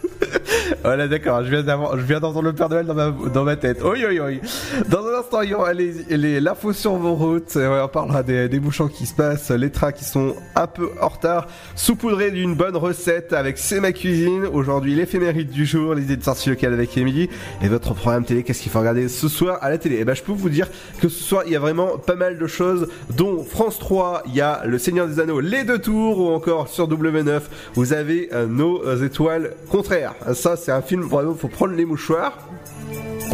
[0.87, 3.57] voilà, d'accord, je viens d'avoir, je viens d'entendre le Père Noël dans ma, dans ma
[3.57, 3.80] tête.
[3.84, 4.41] Oui, oui, oui.
[4.89, 7.57] Dans un instant, il y aura les, les, l'info sur vos routes.
[7.57, 11.09] On parlera des, des bouchons qui se passent, les trains qui sont un peu en
[11.09, 14.47] retard, saupoudrés d'une bonne recette avec C'est ma cuisine.
[14.47, 17.28] Aujourd'hui, l'éphéméride du jour, les idées de sortie locale avec Émilie.
[17.62, 19.97] Et votre programme télé, qu'est-ce qu'il faut regarder ce soir à la télé?
[19.97, 20.68] Et ben, je peux vous dire
[21.01, 24.37] que ce soir, il y a vraiment pas mal de choses, dont France 3, il
[24.37, 27.41] y a Le Seigneur des Anneaux, les deux tours, ou encore sur W9,
[27.74, 30.14] vous avez euh, nos euh, étoiles contraires.
[30.32, 32.39] Ça, c'est un film, vraiment, faut prendre les mouchoirs.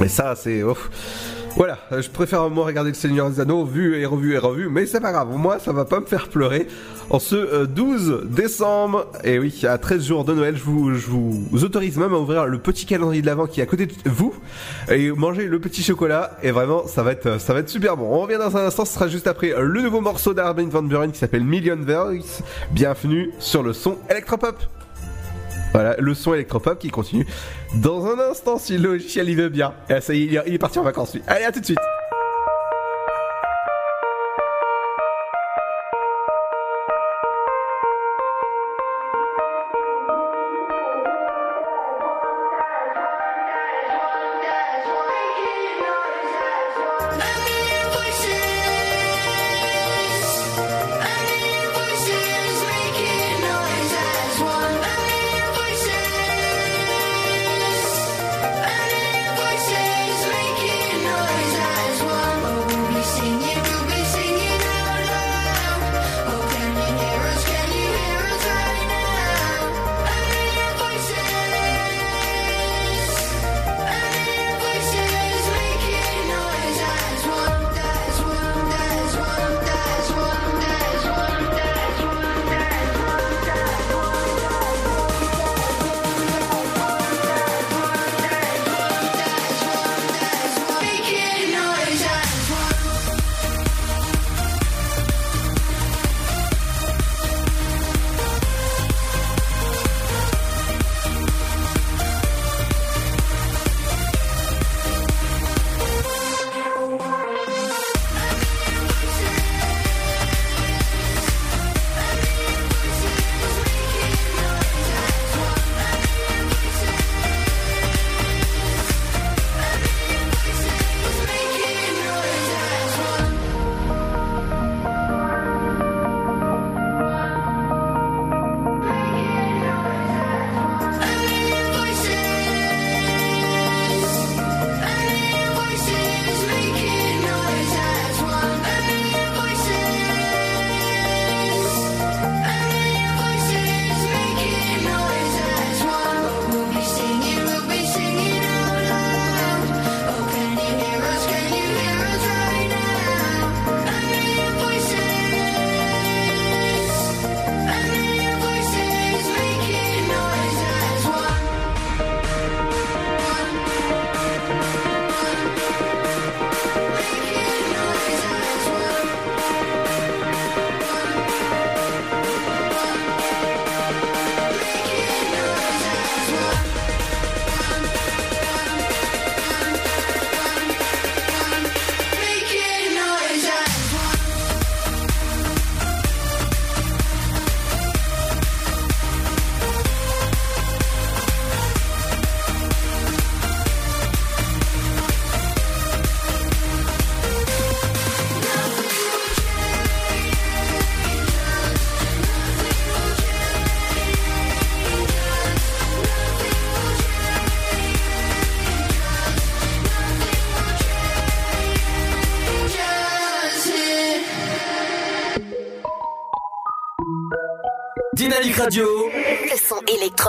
[0.00, 0.62] Mais ça, c'est...
[0.62, 0.90] ouf.
[1.56, 4.70] Voilà, euh, je préfère moi regarder le Seigneur des Anneaux, vu et revu et revu,
[4.70, 6.66] mais c'est pas grave, moi ça va pas me faire pleurer.
[7.10, 11.98] En ce euh, 12 décembre, et oui, à 13 jours de Noël, je vous, autorise
[11.98, 14.32] même à ouvrir le petit calendrier de l'Avent qui est à côté de vous,
[14.90, 18.06] et manger le petit chocolat, et vraiment, ça va être, ça va être super bon.
[18.06, 20.82] On revient dans un instant, ce sera juste après euh, le nouveau morceau d'Armin Van
[20.82, 22.42] Buren qui s'appelle Million Voice.
[22.70, 24.56] Bienvenue sur le son électropop.
[25.72, 27.26] Voilà, le son électropop qui continue
[27.74, 29.72] dans un instant si le logiciel il veut bien.
[29.88, 31.22] Et ça y est, il est- parti en vacances lui.
[31.26, 31.78] Allez, à tout de suite.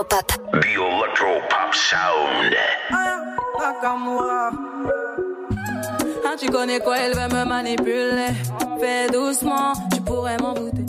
[0.04, 0.32] Électropop.
[0.52, 2.56] The Electropop Sound.
[3.60, 4.52] Nakamura.
[6.26, 8.34] Ah, tu connais quoi, elle veut me manipuler.
[8.80, 10.86] Fais doucement, tu pourrais m'en douter.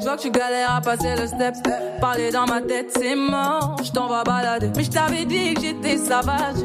[0.00, 1.54] Je vois que tu galères à passer le step.
[2.00, 3.76] Parler dans ma tête, c'est mort.
[3.82, 4.70] Je t'en vais balader.
[4.76, 6.64] Mais je t'avais dit que j'étais sauvage.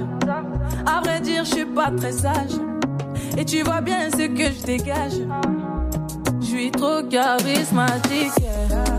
[0.86, 2.54] À vrai dire, je suis pas très sage.
[3.38, 5.14] Et tu vois bien ce que je dégage.
[6.41, 8.34] Je suis trop charismatique.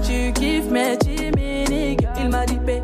[0.03, 2.07] Tu kiffes mes timides.
[2.25, 2.84] Il m'a dit, ma,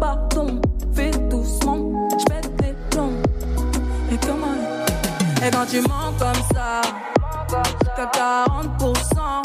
[0.00, 0.60] pardon.
[0.94, 3.22] Fais doucement, je pète les plombs.
[4.12, 4.54] Et comment
[5.44, 6.80] Et quand tu mens comme ça,
[7.96, 9.42] t'as 40%.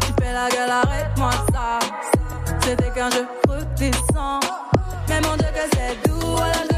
[0.00, 1.78] Tu fais la gueule, arrête-moi ça.
[2.60, 4.42] C'était qu'un jeu redescend.
[5.08, 6.73] Mais mon Dieu que c'est doux, voilà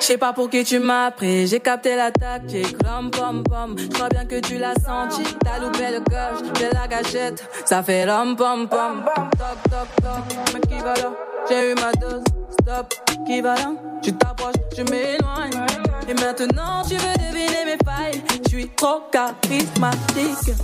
[0.00, 3.76] Je sais pas pour qui tu m'as pris, j'ai capté la tactique, rom pom pom.
[3.76, 7.82] Je crois bien que tu l'as senti, t'as loupé le coche de la gâchette, ça
[7.82, 9.04] fait rom pom pom.
[9.04, 11.12] Toc toc toc, mais qui va là?
[11.48, 12.24] J'ai eu ma dose,
[12.60, 12.94] stop,
[13.26, 13.72] qui va là?
[14.02, 15.66] Tu t'approches, tu m'éloignes.
[16.08, 20.56] Et maintenant tu veux deviner mes failles, je suis trop charismatique.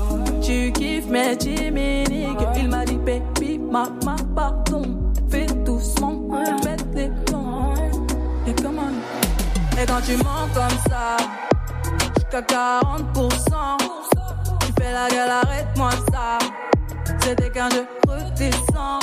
[0.43, 5.13] Tu kiffes mes chimiques, il m'a dit baby, maman, pardon.
[5.31, 6.23] Fais doucement,
[9.79, 11.17] et quand tu mens comme ça,
[12.15, 13.77] jusqu'à 40%,
[14.61, 16.39] tu fais la gueule, arrête-moi ça.
[17.21, 19.03] C'était qu'un jeu redescend.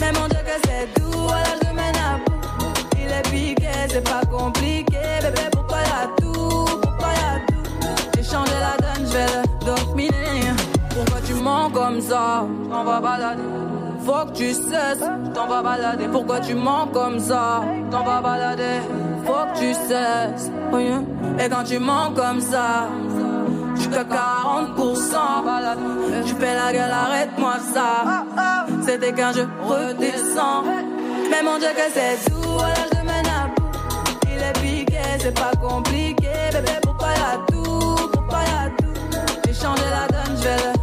[0.00, 2.42] Mais mon Dieu que c'est doux, voilà je mène à bout.
[2.96, 4.98] Il est piqué, c'est pas compliqué.
[5.22, 7.88] Bébé, pourquoi y'a tout Pourquoi y'a tout?
[8.16, 10.52] J'ai changé la donne, je vais le dominer.
[10.90, 12.46] Pourquoi tu mens comme ça?
[12.70, 13.77] On va balader.
[14.08, 15.04] Faut que tu cesses,
[15.34, 16.08] t'en vas balader.
[16.10, 17.62] Pourquoi tu mens comme ça?
[17.90, 18.80] T'en vas balader.
[19.26, 20.50] Faut que tu cesses.
[20.72, 21.44] yeah.
[21.44, 22.88] Et quand tu mens comme ça,
[23.76, 25.78] jusqu'à 40%, balade.
[26.24, 28.24] Tu fais la gueule, arrête-moi ça.
[28.86, 30.64] C'était qu'un jeu redescend.
[31.30, 33.78] Mais mon Dieu que c'est doux, voilà je mène à bout.
[34.22, 36.30] Il est piqué, c'est pas compliqué.
[36.54, 38.08] Bébé, pourquoi y'a tout?
[38.10, 39.18] Pourquoi y'a tout?
[39.44, 40.77] J'ai changé la donne, je vais le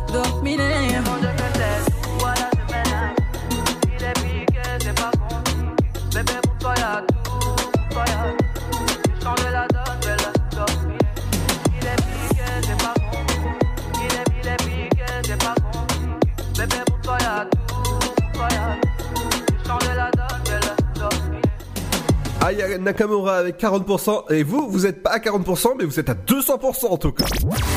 [22.46, 24.32] Aya Nakamura avec 40%.
[24.32, 27.26] Et vous, vous êtes pas à 40%, mais vous êtes à 200% en tout cas.
[27.36, 27.76] Dynamite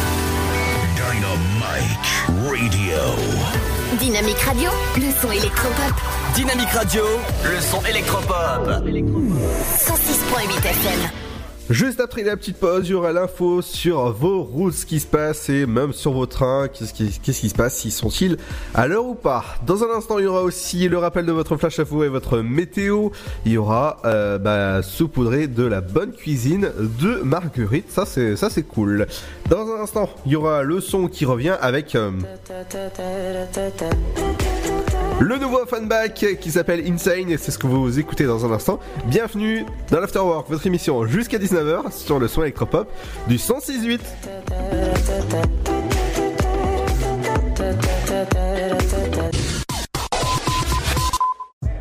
[2.46, 2.98] Radio.
[3.98, 5.94] Dynamique Radio, le son électropop.
[6.34, 7.02] Dynamique Radio,
[7.44, 8.68] le son électropop.
[8.68, 11.27] 106.8 FM.
[11.70, 15.06] Juste après la petite pause, il y aura l'info sur vos routes, ce qui se
[15.06, 18.38] passe et même sur vos trains, qu'est-ce qui, se passe, s'ils sont-ils
[18.72, 19.44] à l'heure ou pas?
[19.66, 22.38] Dans un instant, il y aura aussi le rappel de votre flash info et votre
[22.38, 23.10] météo.
[23.44, 27.90] Il y aura euh, bah, saupoudré de la bonne cuisine de Marguerite.
[27.90, 29.06] Ça c'est ça c'est cool.
[29.50, 32.12] Dans un instant, il y aura le son qui revient avec euh,
[35.20, 38.78] le nouveau fanback qui s'appelle Insane c'est ce que vous écoutez dans un instant.
[39.06, 42.88] Bienvenue dans l'Afterwork, votre émission jusqu'à 19h sur le son électropop
[43.26, 44.00] du 106.8.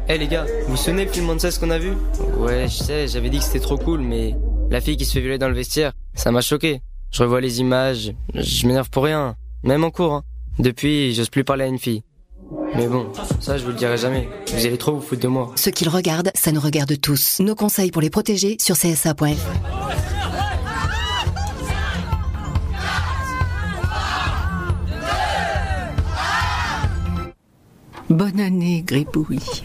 [0.10, 1.92] Eh les gars, vous vous souvenez le film Monsters qu'on a vu?
[2.38, 4.36] Ouais, je sais, j'avais dit que c'était trop cool, mais
[4.72, 6.82] la fille qui se fait violer dans le vestiaire, ça m'a choqué.
[7.12, 10.14] Je revois les images, je m'énerve pour rien, même en cours.
[10.14, 10.24] Hein.
[10.60, 12.04] Depuis, j'ose plus parler à une fille.
[12.76, 14.30] Mais bon, ça je vous le dirai jamais.
[14.54, 15.52] Vous allez trop vous foutre de moi.
[15.56, 17.40] Ce qu'ils regardent, ça nous regarde tous.
[17.40, 19.26] Nos conseils pour les protéger sur csa.fr.
[28.10, 29.64] Bonne année, Gribouille.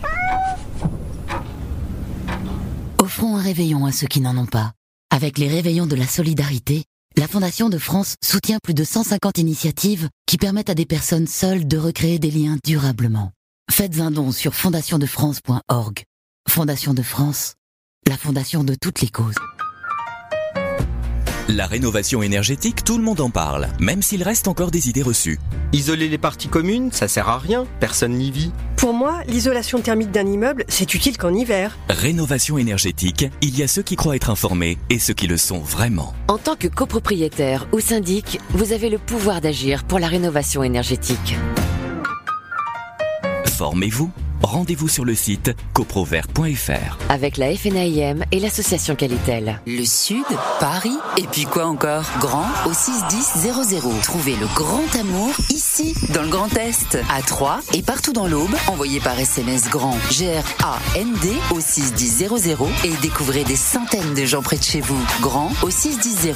[3.01, 4.73] Offrons un réveillon à ceux qui n'en ont pas.
[5.11, 6.85] Avec les réveillons de la solidarité,
[7.17, 11.67] la Fondation de France soutient plus de 150 initiatives qui permettent à des personnes seules
[11.67, 13.33] de recréer des liens durablement.
[13.71, 16.03] Faites un don sur fondationdefrance.org.
[16.49, 17.55] Fondation de France,
[18.09, 19.37] la fondation de toutes les causes.
[21.55, 25.39] La rénovation énergétique, tout le monde en parle, même s'il reste encore des idées reçues.
[25.75, 28.53] Isoler les parties communes, ça sert à rien, personne n'y vit.
[28.79, 31.77] Pour moi, l'isolation thermique d'un immeuble, c'est utile qu'en hiver.
[31.91, 35.59] Rénovation énergétique, il y a ceux qui croient être informés et ceux qui le sont
[35.59, 36.15] vraiment.
[36.29, 41.37] En tant que copropriétaire ou syndic, vous avez le pouvoir d'agir pour la rénovation énergétique.
[43.45, 44.11] Formez-vous
[44.43, 46.99] Rendez-vous sur le site coprovert.fr.
[47.09, 49.61] Avec la FNAIM et l'association Qualitel.
[49.67, 50.25] Le Sud,
[50.61, 52.05] Paris, et puis quoi encore?
[52.19, 54.01] Grand au 61000.
[54.03, 58.55] Trouvez le grand amour ici, dans le Grand Est, à Troyes et partout dans l'Aube.
[58.67, 64.65] Envoyez par SMS grand G-R-A-N-D au 61000 et découvrez des centaines de gens près de
[64.65, 65.01] chez vous.
[65.21, 66.33] Grand au 61000.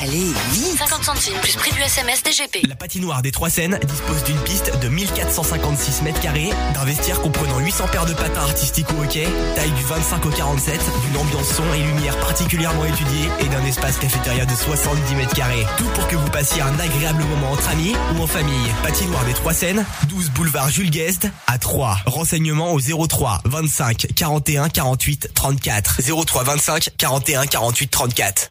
[0.00, 2.66] Allez, vite 50 centimes plus prix du SMS DGP.
[2.68, 7.58] La patinoire des Trois Seines dispose d'une piste de 1456 mètres carrés, d'un vestiaire comprenant
[7.58, 11.62] 800 paires de patins artistiques ou hockey, taille du 25 au 47, d'une ambiance son
[11.74, 15.64] et lumière particulièrement étudiée et d'un espace cafétéria de 70 mètres carrés.
[15.78, 18.70] Tout pour que vous passiez un agréable moment entre amis ou en famille.
[18.82, 22.00] Patinoire des Trois Seines, 12 boulevard Jules Guest à 3.
[22.06, 26.00] Renseignements au 03 25 41 48 34.
[26.26, 28.50] 03 25 41 48 34.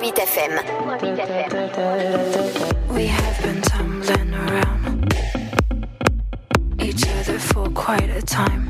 [0.00, 0.54] 106.8 FM.
[2.94, 5.14] We have been tumbling around
[6.80, 8.69] each other for quite a time.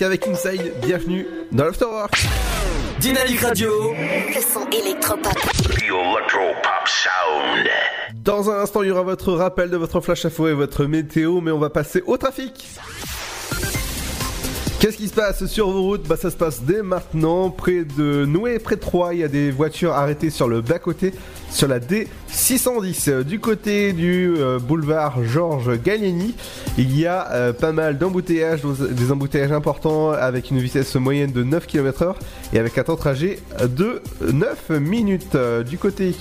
[0.00, 2.14] Avec Inside, bienvenue dans l'Afterwork.
[3.00, 3.68] Dynamique Radio.
[3.92, 5.32] Le son électropop.
[5.32, 7.66] The Electro Pop Sound.
[8.24, 11.40] Dans un instant, il y aura votre rappel de votre flash info et votre météo,
[11.40, 12.66] mais on va passer au trafic.
[14.80, 16.06] Qu'est-ce qui se passe sur vos routes?
[16.06, 19.28] Bah ça se passe dès maintenant, près de Noué, près de Troyes, il y a
[19.28, 21.12] des voitures arrêtées sur le bas-côté,
[21.50, 23.10] sur la D610.
[23.10, 26.36] Euh, Du côté du euh, boulevard Georges Gallieni,
[26.76, 31.42] il y a euh, pas mal d'embouteillages, des embouteillages importants avec une vitesse moyenne de
[31.42, 32.14] 9 km/h
[32.52, 35.34] et avec un temps de trajet de 9 minutes.
[35.34, 36.14] Euh, Du côté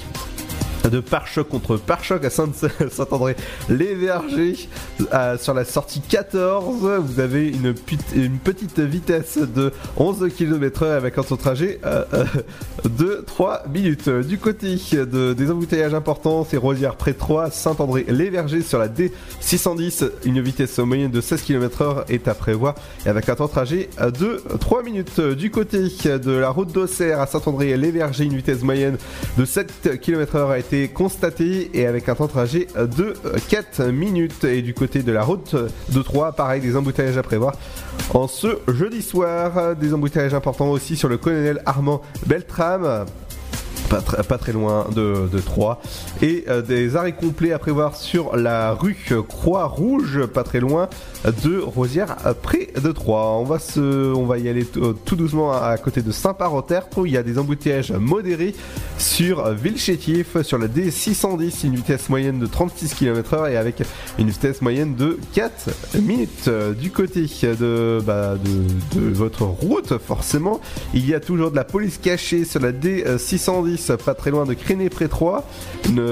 [0.89, 2.51] de pare-choc contre pare-choc à Saint-
[2.91, 4.69] Saint-André-les-Vergers
[5.13, 7.73] euh, sur la sortie 14 vous avez une,
[8.15, 12.25] une petite vitesse de 11 km avec un temps de trajet euh, euh,
[12.85, 14.09] de 3 minutes.
[14.09, 20.09] Du côté de, des embouteillages importants c'est Rosière près de 3 Saint-André-les-Vergers sur la D610
[20.25, 22.75] une vitesse moyenne de 16 km heure est à prévoir
[23.05, 25.19] et avec un temps de trajet de 3 minutes.
[25.19, 28.97] Du côté de la route d'Auxerre à Saint-André-les-Vergers une vitesse moyenne
[29.37, 33.13] de 7 km heure a été constatée et avec un temps de trajet de
[33.49, 34.43] 4 minutes.
[34.43, 37.55] Et du côté de la route de Troyes pareil des embouteillages à prévoir
[38.13, 39.75] en ce jeudi soir.
[39.75, 43.05] Des embouteillages importants aussi sur le colonel Armand Beltrame
[43.89, 45.79] pas, tr- pas très loin de, Troyes.
[46.21, 50.89] Et euh, des arrêts complets à prévoir sur la rue Croix-Rouge pas très loin
[51.43, 53.37] de Rosière près de Troyes.
[53.39, 57.05] On va se on va y aller euh, tout doucement à, côté de Saint-Parotère où
[57.05, 58.55] il y a des embouteillages modérés
[58.97, 63.83] sur Villechétif sur la D610 une vitesse moyenne de 36 km heure et avec
[64.17, 66.49] une vitesse moyenne de 4 minutes.
[66.79, 67.25] Du côté
[68.05, 68.35] bah,
[68.95, 70.59] de votre route forcément
[70.93, 74.53] il y a toujours de la police cachée sur la D610 pas très loin de
[74.53, 75.43] Créné près de Troyes
[75.87, 76.05] une,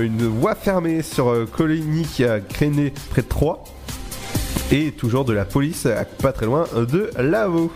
[0.00, 3.62] une voie fermée sur euh, Coligny qui a Créné près de Troyes
[4.72, 5.88] et toujours de la police
[6.22, 7.72] pas très loin de Lavaux.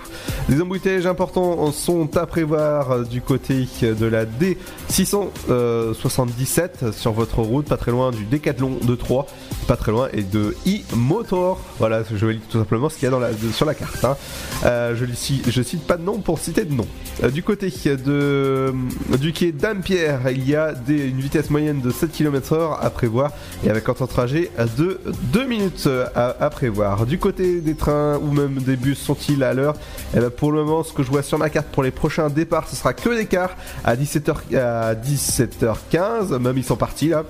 [0.48, 7.66] Les embouteillages importants sont à prévoir euh, du côté de la D677 sur votre route,
[7.66, 9.26] pas très loin du Décathlon de Troyes,
[9.66, 11.60] pas très loin et de e-motor.
[11.78, 14.04] Voilà, je vais lire tout simplement ce qu'il y a sur la carte.
[14.04, 14.16] hein.
[14.64, 16.86] Euh, je, lis- je cite pas de nom pour citer de nom.
[17.22, 18.72] Euh, du côté de,
[19.20, 23.30] du quai Dampierre, il y a une vitesse moyenne de 7 km/h à prévoir
[23.64, 25.00] et avec un temps de trajet de
[25.32, 27.06] 2 minutes à, à prévoir.
[27.06, 29.74] Du côté des trains ou même des bus sont-ils à l'heure?
[30.14, 32.28] Eh ben, Pour le moment, ce que je vois sur ma carte pour les prochains
[32.28, 36.38] départs, ce sera que des cars à 17h, à 17h15.
[36.38, 37.24] Même ils sont partis là.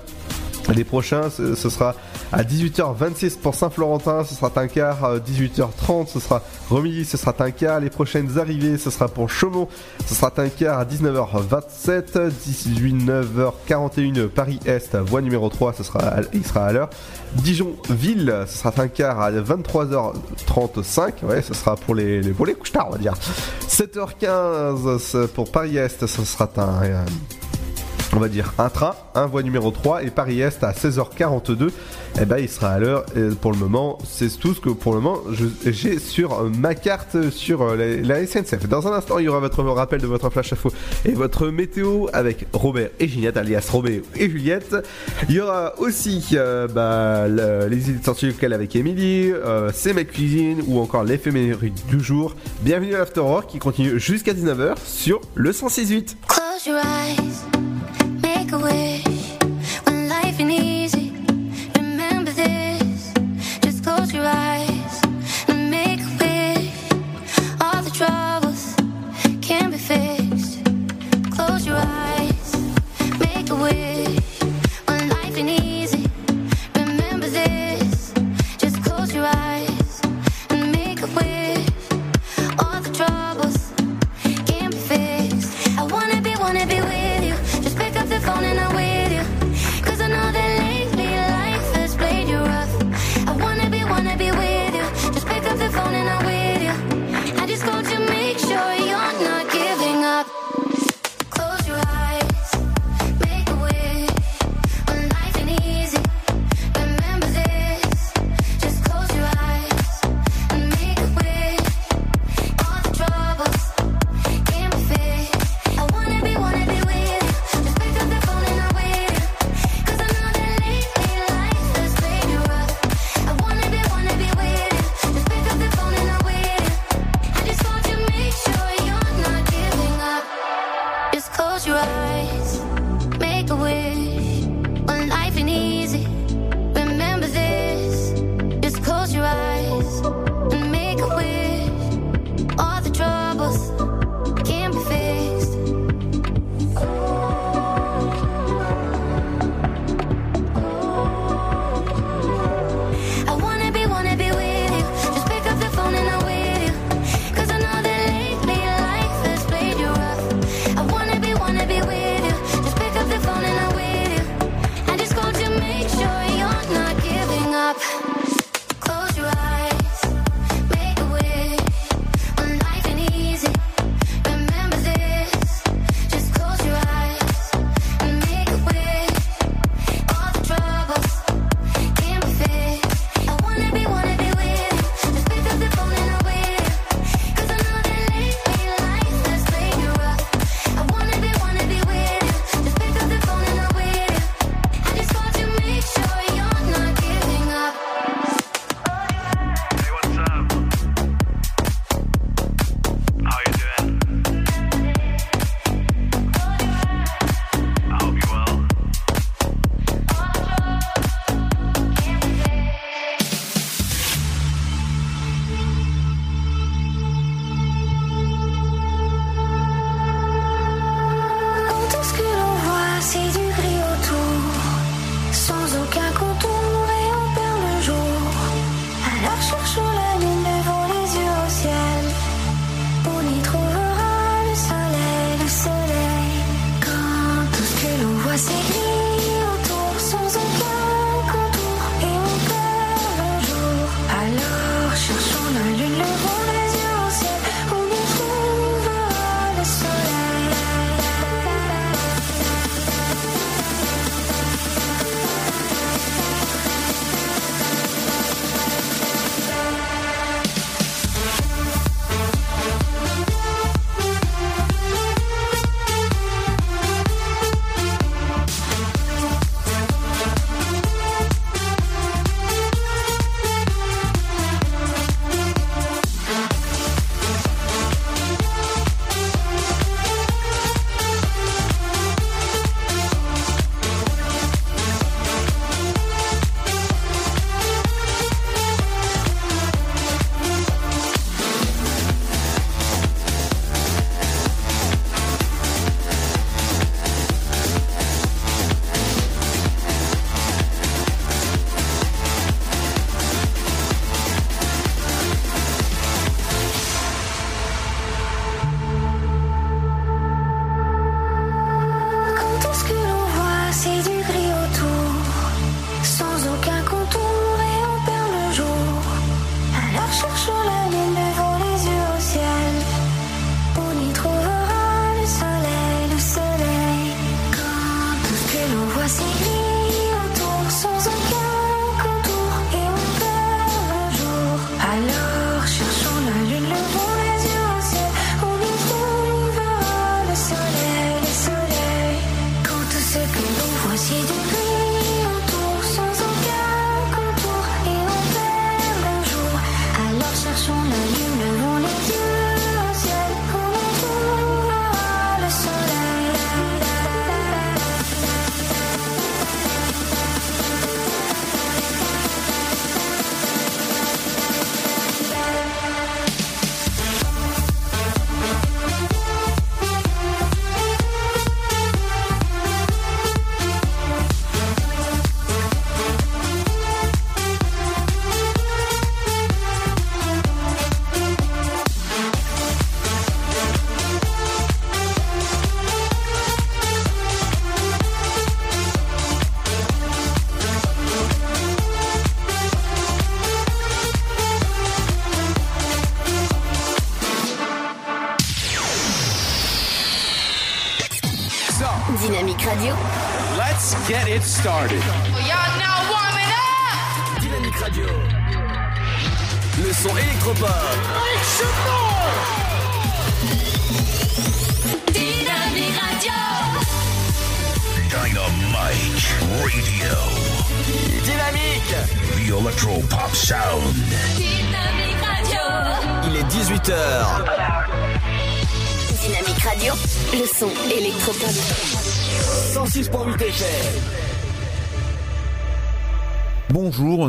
[0.73, 1.93] Les prochains, ce, sera
[2.31, 7.33] à 18h26 pour Saint-Florentin, ce sera un quart, euh, 18h30, ce sera Romilly, ce sera
[7.39, 9.67] un quart, les prochaines arrivées, ce sera pour Chaumont,
[10.07, 16.01] ce sera un quart à 19h27, 19h41 Paris-Est, voie numéro 3, ce sera,
[16.33, 16.89] il sera à l'heure.
[17.35, 22.53] Dijon-Ville, ce sera un quart à 23h35, ouais, ce sera pour les, les, pour les
[22.55, 23.13] couches on va dire.
[23.69, 27.05] 7h15 c'est pour Paris-Est, ce sera un-
[28.15, 31.69] on va dire un train, un voie numéro 3 et Paris-Est à 16h42
[32.21, 34.93] et ben il sera à l'heure et pour le moment c'est tout ce que pour
[34.93, 35.19] le moment
[35.65, 39.39] j'ai sur euh, ma carte sur euh, la, SNCF dans un instant il y aura
[39.39, 40.71] votre rappel de votre flash info
[41.03, 44.75] et votre météo avec Robert et Juliette alias Roméo et Juliette.
[45.27, 50.03] Il y aura aussi euh, bah, le- les idées de avec Émilie euh, c'est ma
[50.05, 52.35] cuisine ou encore l'éphémérique du jour.
[52.61, 57.64] Bienvenue à l'After qui continue jusqu'à 19h sur le 168 Close your eyes,
[58.35, 59.05] make a wish.
[59.85, 61.11] When life ain't easy,
[61.77, 63.13] remember this.
[63.61, 65.01] Just close your eyes
[65.47, 66.77] and make a wish.
[67.61, 68.75] All the troubles
[69.41, 70.53] can be fixed.
[71.35, 72.51] Close your eyes,
[73.19, 74.41] make a wish.
[74.87, 75.74] When life ain't easy,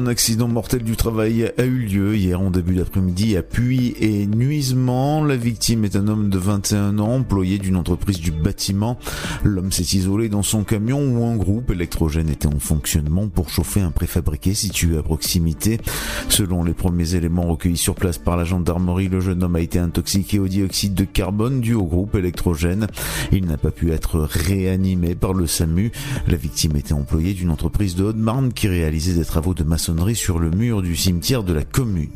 [0.07, 4.27] un accident mortel du travail a eu lieu hier en début d'après-midi à Puy et
[4.27, 5.25] Nuisement.
[5.25, 8.99] La victime est un homme de 21 ans, employé d'une entreprise du bâtiment.
[9.43, 13.81] L'homme s'est isolé dans son camion où un groupe électrogène était en fonctionnement pour chauffer
[13.81, 15.81] un préfabriqué situé à proximité.
[16.29, 19.81] Selon les premiers éléments recueillis sur place par la gendarmerie, le jeune homme a été
[19.81, 22.87] intoxiqué au dioxyde de carbone dû au groupe électrogène.
[23.33, 25.91] Il n'a pas pu être réanimé par le SAMU.
[26.29, 30.39] La victime était employée d'une entreprise de Haute-Marne qui réalisait des travaux de maçonnerie sur
[30.39, 32.11] le mur du cimetière de la commune.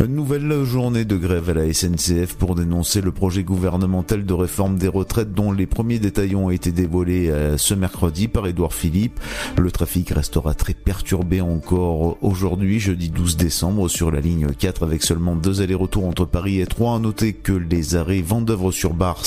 [0.00, 4.76] Une nouvelle journée de grève à la SNCF pour dénoncer le projet gouvernemental de réforme
[4.76, 9.20] des retraites dont les premiers détails ont été dévoilés euh, ce mercredi par Édouard Philippe.
[9.58, 15.02] Le trafic restera très perturbé encore aujourd'hui, jeudi 12 décembre, sur la ligne 4 avec
[15.02, 16.94] seulement deux allers-retours entre Paris et Troyes.
[16.94, 19.26] À noter que les arrêts Vendœuvre sur Bars,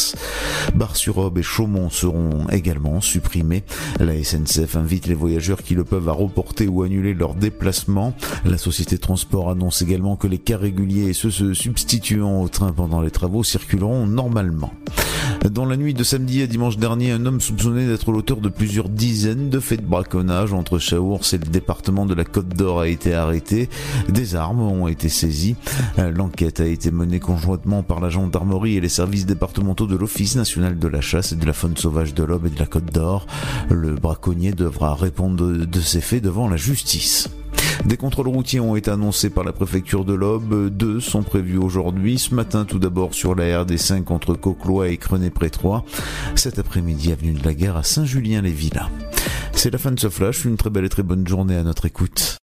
[0.74, 3.63] Bar-sur-Aube et Chaumont seront également supprimés.
[3.99, 7.62] La SNCF invite les voyageurs qui le peuvent à reporter ou annuler leur déplacement.
[7.64, 12.49] La société de transport annonce également que les cars réguliers et ceux se substituant au
[12.49, 14.74] train pendant les travaux circuleront normalement.
[15.49, 18.89] Dans la nuit de samedi à dimanche dernier, un homme soupçonné d'être l'auteur de plusieurs
[18.89, 22.88] dizaines de faits de braconnage entre Chaours et le département de la Côte d'Or a
[22.88, 23.70] été arrêté.
[24.09, 25.55] Des armes ont été saisies.
[25.97, 30.80] L'enquête a été menée conjointement par la gendarmerie et les services départementaux de l'Office national
[30.80, 33.28] de la chasse et de la faune sauvage de l'Aube et de la Côte d'Or.
[33.70, 37.30] Le braconnier devra répondre de ces faits devant la justice.
[37.86, 40.70] Des contrôles routiers ont été annoncés par la préfecture de l'Aube.
[40.70, 42.18] Deux sont prévus aujourd'hui.
[42.18, 45.84] Ce matin, tout d'abord sur la RD5 entre Coclois et Crenay-Prétroy.
[46.36, 48.89] Cet après-midi, avenue de la Gare à Saint-Julien-les-Villas.
[49.53, 50.45] C'est la fin de ce flash.
[50.45, 52.43] Une très belle et très bonne journée à notre écoute.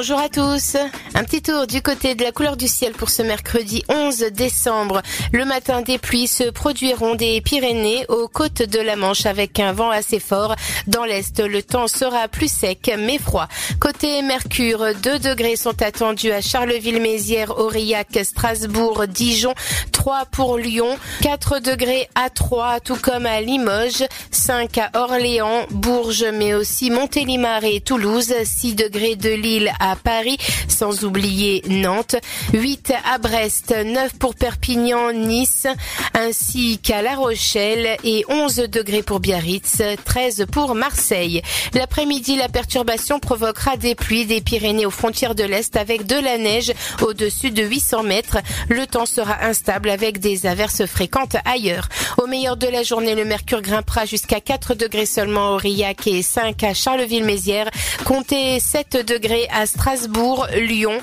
[0.00, 0.76] Bonjour à tous.
[1.14, 5.02] Un petit tour du côté de la couleur du ciel pour ce mercredi 11 décembre.
[5.30, 9.72] Le matin, des pluies se produiront des Pyrénées aux côtes de la Manche avec un
[9.72, 10.56] vent assez fort.
[10.86, 13.46] Dans l'est, le temps sera plus sec mais froid.
[13.78, 19.52] Côté Mercure, 2 degrés sont attendus à Charleville-Mézières, Aurillac, Strasbourg, Dijon,
[19.92, 26.24] 3 pour Lyon, 4 degrés à Troyes, tout comme à Limoges, 5 à Orléans, Bourges,
[26.32, 30.38] mais aussi Montélimar et Toulouse, 6 degrés de Lille à Paris,
[30.68, 32.16] sans oublier Nantes,
[32.52, 35.66] 8 à Brest, 9 pour Perpignan, Nice,
[36.14, 41.42] ainsi qu'à La Rochelle et 11 degrés pour Biarritz, 13 pour Marseille.
[41.74, 46.38] L'après-midi, la perturbation provoquera des pluies des Pyrénées aux frontières de l'Est avec de la
[46.38, 46.72] neige
[47.02, 48.38] au-dessus de 800 mètres.
[48.68, 51.88] Le temps sera instable avec des averses fréquentes ailleurs.
[52.18, 56.22] Au meilleur de la journée, le mercure grimpera jusqu'à 4 degrés seulement à Aurillac et
[56.22, 57.70] 5 à Charleville-Mézières.
[58.04, 59.66] Comptez 7 degrés à
[60.54, 61.00] Lyon,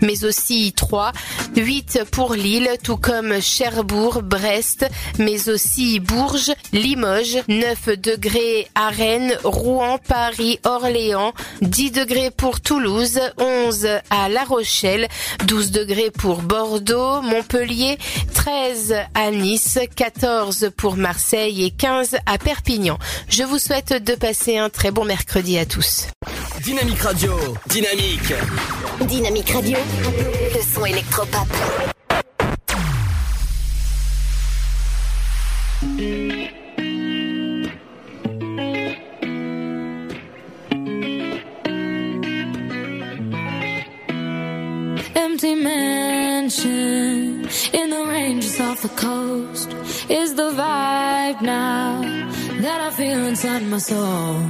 [0.00, 1.12] mais aussi 3,
[1.56, 4.86] 8 pour Lille, tout comme Cherbourg, Brest,
[5.18, 13.20] mais aussi Bourges, Limoges, 9 degrés à Rennes, Rouen, Paris, Orléans, 10 degrés pour Toulouse,
[13.38, 15.08] 11 à La Rochelle,
[15.46, 17.98] 12 degrés pour Bordeaux, Montpellier,
[18.34, 22.98] 13 à Nice, 14 pour Marseille et 15 à Perpignan.
[23.28, 26.06] Je vous souhaite de passer un très bon mercredi à tous.
[26.62, 27.36] Dynamique Radio.
[27.66, 28.34] Dynamique.
[29.02, 29.78] Dynamique Radio.
[30.54, 31.46] Le son électropop.
[45.14, 47.37] Empty mansion
[47.72, 49.72] in the ranges off the coast
[50.10, 52.00] is the vibe now
[52.60, 54.42] that I feel inside my soul.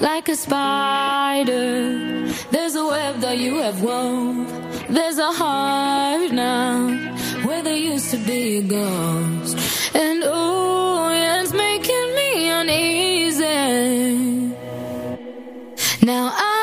[0.00, 4.48] Like a spider, there's a web that you have wove.
[4.88, 6.90] There's a heart now
[7.46, 9.56] where there used to be a ghost.
[9.94, 13.44] And oh, it's making me uneasy.
[16.02, 16.53] Now I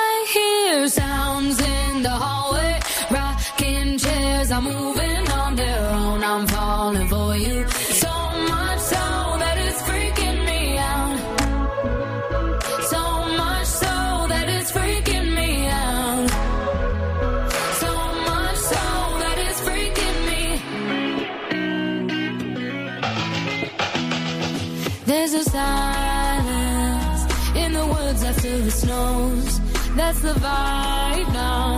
[28.91, 29.49] knows
[29.97, 31.71] that's the vibe now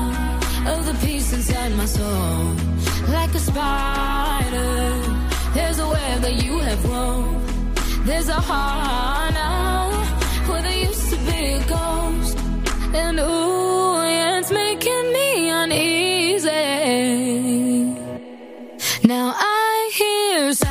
[0.74, 2.40] of the peace inside my soul.
[3.18, 4.76] Like a spider,
[5.56, 8.06] there's a web that you have wove.
[8.08, 9.92] There's a heart now
[10.48, 12.38] where there used to be a ghost,
[13.02, 15.30] and ooh, yeah, it's making me
[15.62, 16.50] uneasy.
[19.14, 20.63] Now I hear.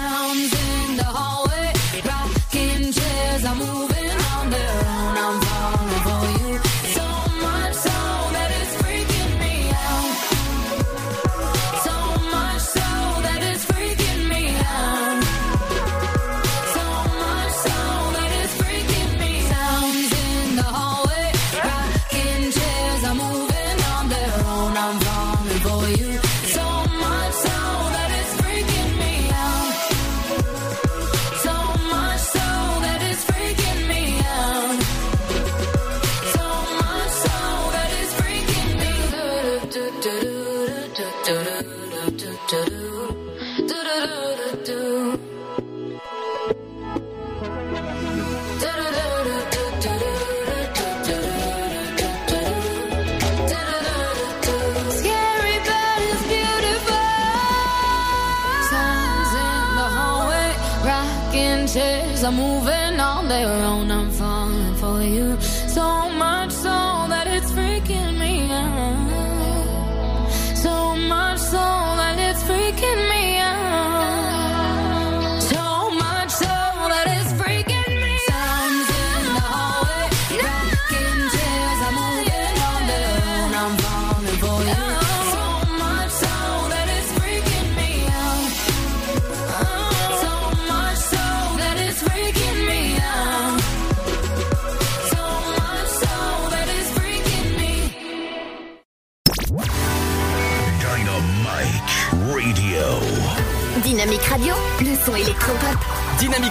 [62.22, 63.90] Things are moving on their own.
[63.90, 66.68] I'm falling for you so much so
[67.08, 70.30] that it's freaking me out.
[70.56, 71.81] So much so.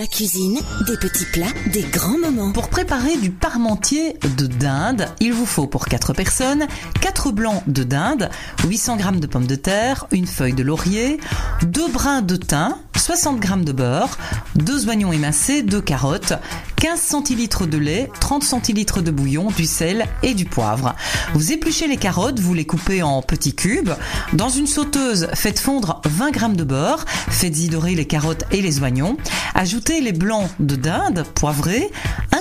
[0.00, 2.52] Ma cuisine, des petits plats, des grands moments.
[2.52, 6.66] Pour préparer du parmentier de dinde, il vous faut pour 4 personnes
[7.02, 8.30] 4 blancs de dinde,
[8.66, 11.20] 800 g de pommes de terre, une feuille de laurier,
[11.64, 14.16] 2 brins de thym, 60 g de beurre,
[14.54, 16.32] 2 oignons émincés, 2 carottes,
[16.80, 20.94] 15 centilitres de lait, 30 centilitres de bouillon, du sel et du poivre.
[21.34, 23.90] Vous épluchez les carottes, vous les coupez en petits cubes.
[24.32, 28.80] Dans une sauteuse, faites fondre 20 g de beurre, faites-y dorer les carottes et les
[28.80, 29.18] oignons.
[29.54, 31.90] Ajoutez les blancs de dinde poivrés,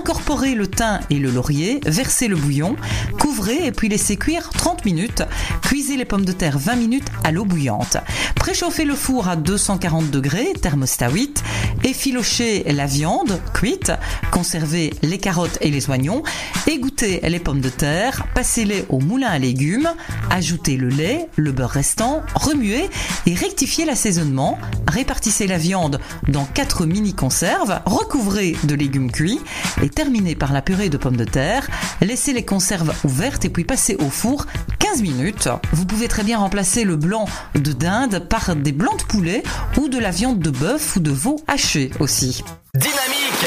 [0.09, 2.75] incorporez le thym et le laurier, versez le bouillon,
[3.19, 5.21] couvrez et puis laissez cuire 30 minutes.
[5.61, 7.97] Cuisez les pommes de terre 20 minutes à l'eau bouillante.
[8.33, 11.43] Préchauffez le four à 240 degrés, thermostat 8,
[11.83, 13.91] efficochez la viande cuite,
[14.31, 16.23] conservez les carottes et les oignons,
[16.65, 19.91] égouttez les pommes de terre, passez-les au moulin à légumes,
[20.31, 22.89] ajoutez le lait, le beurre restant, remuez
[23.27, 24.57] et rectifiez l'assaisonnement,
[24.87, 29.39] répartissez la viande dans 4 mini conserves, recouvrez de légumes cuits
[29.83, 31.67] et terminez par la purée de pommes de terre,
[31.99, 34.45] laissez les conserves ouvertes et puis passez au four
[34.79, 35.49] 15 minutes.
[35.73, 39.43] Vous pouvez très bien remplacer le blanc de dinde par des blancs de poulet
[39.77, 42.45] ou de la viande de bœuf ou de veau haché aussi.
[42.75, 43.45] Dynamique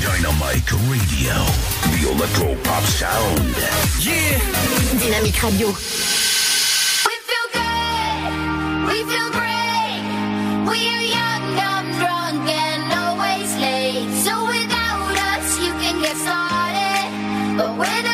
[0.00, 1.34] Dynamite Radio.
[1.92, 3.54] The Electro Pop Sound.
[4.00, 4.40] Yeah
[4.98, 5.68] Dynamique Radio.
[5.68, 8.88] We feel good.
[8.88, 10.02] We feel great.
[10.66, 12.69] We are young, dumb, drunk, and
[17.82, 18.09] started.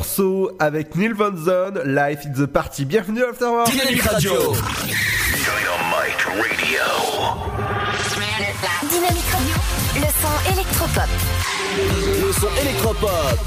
[0.00, 2.86] Morceau avec Neil Van Zon, Life in the Party.
[2.86, 3.70] Bienvenue à Afterwork.
[3.70, 4.64] Dynamique Radio Dynamite
[6.24, 6.56] Radio.
[8.88, 9.52] Dynamique Radio.
[9.96, 11.10] Le son électropop.
[12.22, 13.44] Le son électropop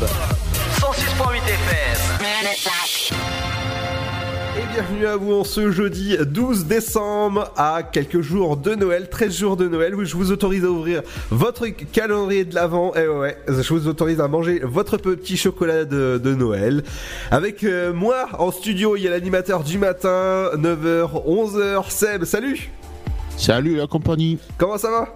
[0.79, 3.22] 106.8 FM Et
[4.73, 9.55] bienvenue à vous en ce jeudi 12 décembre à quelques jours de Noël, 13 jours
[9.55, 13.71] de Noël où je vous autorise à ouvrir votre calendrier de l'Avent et ouais, je
[13.71, 16.83] vous autorise à manger votre petit chocolat de, de Noël.
[17.29, 22.71] Avec euh, moi en studio, il y a l'animateur du matin, 9h, 11h, Seb, salut
[23.37, 24.39] Salut la compagnie.
[24.57, 25.15] Comment ça va?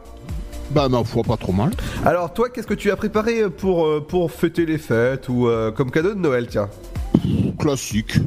[0.69, 1.71] Bah ma foi pas trop mal.
[2.05, 5.71] Alors toi, qu'est-ce que tu as préparé pour, euh, pour fêter les fêtes ou euh,
[5.71, 6.69] comme cadeau de Noël, tiens?
[7.57, 8.19] Classique.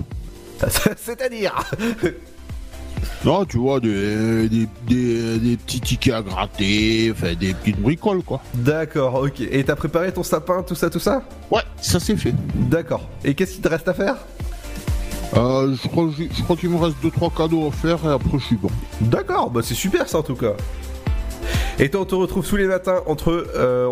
[0.96, 1.54] C'est-à-dire
[3.24, 8.22] Non, tu vois, des, des, des, des petits tickets à gratter, enfin des petites bricoles
[8.22, 8.40] quoi.
[8.54, 9.40] D'accord, ok.
[9.40, 12.34] Et t'as préparé ton sapin, tout ça, tout ça Ouais, ça c'est fait.
[12.54, 13.08] D'accord.
[13.24, 14.16] Et qu'est-ce qu'il te reste à faire
[15.36, 18.44] Euh, je crois, je crois qu'il me reste 2-3 cadeaux à faire et après je
[18.44, 18.70] suis bon.
[19.00, 20.52] D'accord, bah c'est super ça en tout cas.
[21.82, 23.86] Et toi, on te retrouve tous les matins entre euh,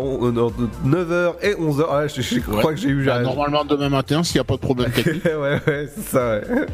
[0.85, 1.85] 9h et 11h.
[1.89, 2.73] Ah, je, je crois Ouais.
[2.75, 3.03] que j'ai eu.
[3.05, 5.25] Bah, normalement demain matin s'il n'y a pas de problème technique.
[5.25, 6.65] ouais, ouais, c'est ça, ouais.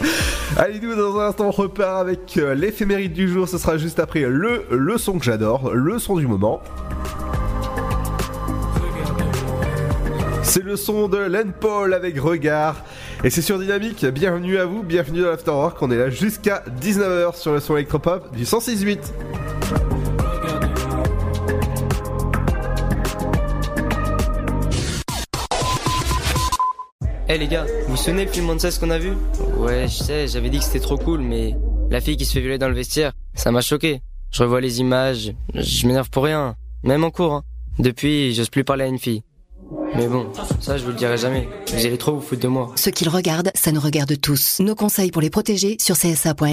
[0.56, 3.48] Allez, nous, dans un instant, on repart avec euh, l'éphéméride du jour.
[3.48, 6.60] Ce sera juste après le, le son que j'adore, le son du moment.
[10.44, 12.76] C'est le son de Len Paul avec Regard.
[13.24, 14.06] Et c'est sur Dynamique.
[14.06, 15.82] Bienvenue à vous, bienvenue dans l'Afterwork.
[15.82, 18.98] On est là jusqu'à 19h sur le son électropop du 106.8.
[27.28, 29.12] Eh les gars, vous vous souvenez le film ce qu'on a vu?
[29.58, 31.56] Ouais, je sais, j'avais dit que c'était trop cool, mais
[31.90, 34.00] la fille qui se fait violer dans le vestiaire, ça m'a choqué.
[34.30, 36.54] Je revois les images, je m'énerve pour rien,
[36.84, 37.32] même en cours.
[37.32, 37.42] hein.
[37.78, 39.22] Depuis, j'ose plus parler à une fille.
[39.96, 40.28] Mais bon,
[40.60, 41.48] ça je vous le dirai jamais.
[41.72, 42.72] Vous allez trop vous foutre de moi.
[42.76, 44.60] Ce qu'ils regardent, ça nous regarde tous.
[44.60, 46.44] Nos conseils pour les protéger sur csa.fr.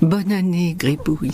[0.00, 1.32] Bonne année, Gribouille.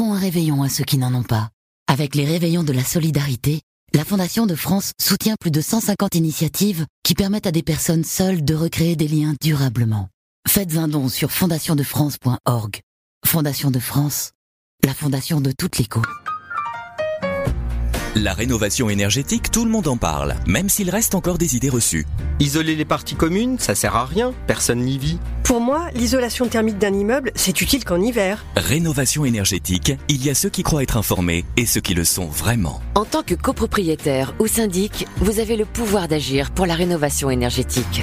[0.00, 1.50] Un réveillon à ceux qui n'en ont pas.
[1.86, 3.60] Avec les réveillons de la solidarité,
[3.92, 8.44] la Fondation de France soutient plus de 150 initiatives qui permettent à des personnes seules
[8.44, 10.08] de recréer des liens durablement.
[10.48, 12.80] Faites un don sur fondationdefrance.org.
[13.26, 14.32] Fondation de France,
[14.84, 16.00] la fondation de toute l'écho.
[18.20, 22.04] La rénovation énergétique, tout le monde en parle, même s'il reste encore des idées reçues.
[22.40, 25.20] Isoler les parties communes, ça sert à rien, personne n'y vit.
[25.44, 28.44] Pour moi, l'isolation thermique d'un immeuble, c'est utile qu'en hiver.
[28.56, 32.26] Rénovation énergétique, il y a ceux qui croient être informés et ceux qui le sont
[32.26, 32.80] vraiment.
[32.96, 38.02] En tant que copropriétaire ou syndic, vous avez le pouvoir d'agir pour la rénovation énergétique.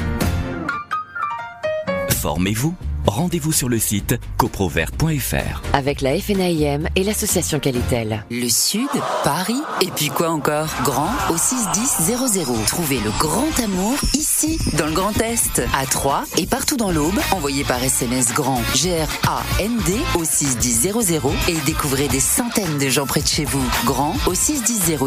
[2.09, 2.73] Formez-vous.
[3.07, 5.61] Rendez-vous sur le site coprovert.fr.
[5.73, 8.25] Avec la FNAIM et l'association Qualitel.
[8.31, 8.89] Le Sud,
[9.23, 10.67] Paris, et puis quoi encore?
[10.83, 12.65] Grand au 61000.
[12.67, 17.19] Trouvez le grand amour ici, dans le Grand Est, à Troyes et partout dans l'Aube.
[17.31, 20.93] Envoyez par SMS grand G-R-A-N-D au 61000
[21.47, 23.63] et découvrez des centaines de gens près de chez vous.
[23.85, 24.97] Grand au 61000.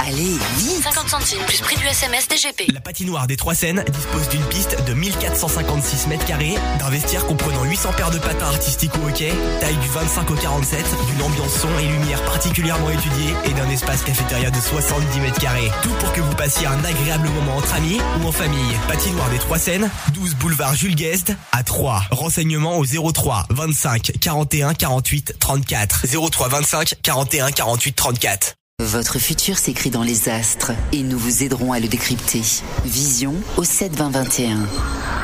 [0.00, 2.72] Allez, vite 50 centimes plus prix du SMS DGP.
[2.72, 7.64] La patinoire des Trois Seines dispose d'une piste de 1456 mètres carrés, d'un vestiaire comprenant
[7.64, 11.68] 800 paires de patins artistiques au hockey, taille du 25 au 47, d'une ambiance son
[11.78, 15.70] et lumière particulièrement étudiée et d'un espace cafétéria de 70 mètres carrés.
[15.82, 18.74] Tout pour que vous passiez un agréable moment entre amis ou en famille.
[18.88, 22.04] Patinoire des Trois Seines, 12 boulevard Jules Guest à 3.
[22.10, 26.06] Renseignements au 03 25 41 48 34.
[26.30, 28.54] 03 25 41 48 34.
[28.80, 32.42] Votre futur s'écrit dans les astres et nous vous aiderons à le décrypter.
[32.86, 35.23] Vision au 7 20 21.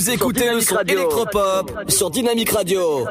[0.00, 3.06] Vous écoutez le son électropop sur Dynamique Radio.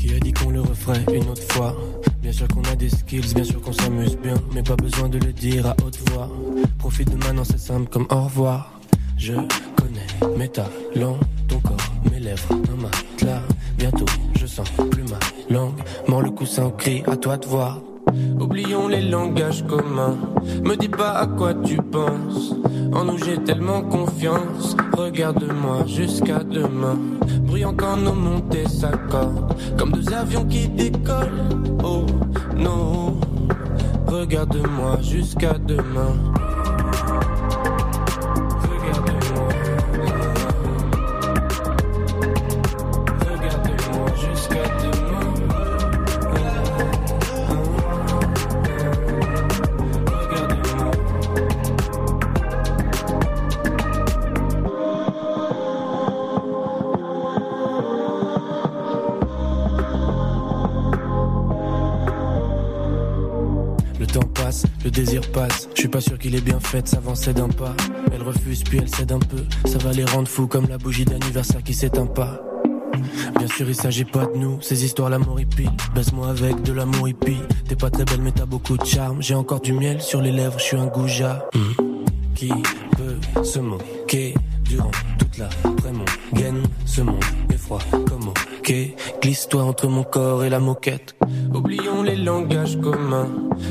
[0.00, 1.76] Qui a dit qu'on le referait une autre fois?
[2.22, 5.18] Bien sûr qu'on a des skills, bien sûr qu'on s'amuse bien, mais pas besoin de
[5.18, 6.30] le dire à haute voix.
[6.78, 8.80] Profite de maintenant, c'est simple comme au revoir.
[9.18, 11.76] Je connais mes talents, ton corps,
[12.10, 13.42] mes lèvres, un matelas.
[13.76, 15.18] Bientôt, je sens plus ma
[15.54, 15.76] langue.
[16.08, 17.80] Mort le coussin au cri, à toi de voir.
[18.40, 20.16] Oublions les langages communs.
[20.64, 22.54] Me dis pas à quoi tu penses.
[22.92, 24.76] En nous j'ai tellement confiance.
[24.92, 26.98] Regarde-moi jusqu'à demain.
[27.42, 29.54] Bruyant quand nos montées s'accordent.
[29.78, 31.48] Comme deux avions qui décollent.
[31.84, 32.04] Oh
[32.56, 33.16] non.
[34.06, 36.16] Regarde-moi jusqu'à demain.
[65.90, 67.74] Pas sûr qu'il est bien fait s'avancer d'un pas.
[68.12, 69.44] Elle refuse puis elle cède un peu.
[69.66, 72.40] Ça va les rendre fous comme la bougie d'anniversaire qui s'éteint pas.
[73.36, 75.68] Bien sûr, il s'agit pas de nous, ces histoires l'amour hippie.
[75.94, 77.40] Baisse-moi avec de l'amour hippie.
[77.68, 79.22] T'es pas très belle, mais t'as beaucoup de charme.
[79.22, 81.48] J'ai encore du miel sur les lèvres, je suis un goujat.
[81.54, 81.84] Hmm.
[82.34, 82.52] Qui
[82.96, 84.34] peut se moquer
[84.64, 85.48] durant toute la
[85.92, 88.74] mon gaine Ce monde est froid comme ok.
[89.22, 91.16] Glisse-toi entre mon corps et la moquette.
[91.52, 93.28] Oublions les langages communs.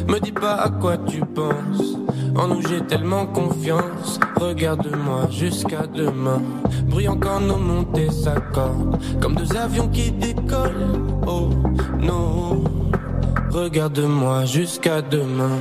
[0.07, 1.98] Me dis pas à quoi tu penses.
[2.35, 4.19] En nous j'ai tellement confiance.
[4.39, 6.41] Regarde-moi jusqu'à demain.
[6.85, 8.99] Bruyant quand nos montées s'accordent.
[9.19, 10.97] Comme deux avions qui décollent.
[11.27, 11.49] Oh
[11.99, 12.63] non.
[13.51, 15.57] Regarde-moi jusqu'à demain.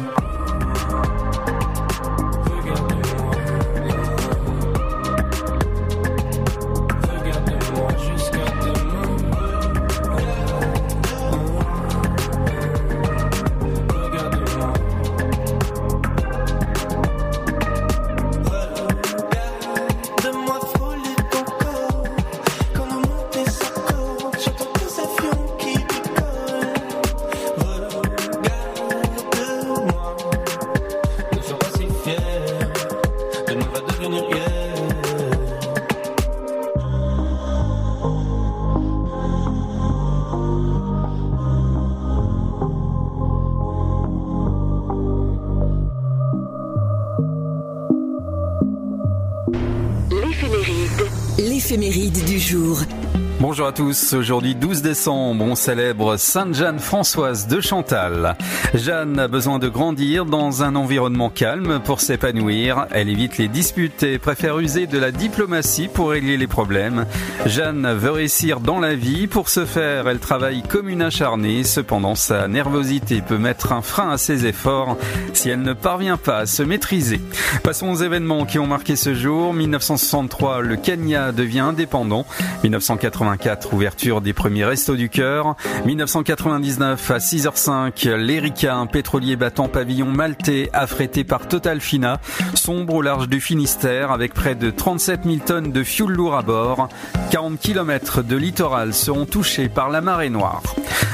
[53.80, 58.36] Aujourd'hui 12 décembre, on célèbre Sainte Jeanne Françoise de Chantal.
[58.74, 62.86] Jeanne a besoin de grandir dans un environnement calme pour s'épanouir.
[62.90, 67.06] Elle évite les disputes et préfère user de la diplomatie pour régler les problèmes.
[67.46, 69.26] Jeanne veut réussir dans la vie.
[69.26, 71.62] Pour ce faire, elle travaille comme une acharnée.
[71.64, 74.96] Cependant, sa nervosité peut mettre un frein à ses efforts
[75.32, 77.20] si elle ne parvient pas à se maîtriser.
[77.62, 79.54] Passons aux événements qui ont marqué ce jour.
[79.54, 82.26] 1963, le Kenya devient indépendant.
[82.64, 85.56] 1984, ouverture des premiers restos du cœur.
[85.84, 92.20] 1999 à 6h05, l'Erika, un pétrolier battant pavillon maltais affrété par Total Fina,
[92.54, 96.42] sombre au large du Finistère avec près de 37 000 tonnes de fioul lourd à
[96.42, 96.88] bord.
[97.30, 100.62] 40 km de littoral seront touchés par la marée noire.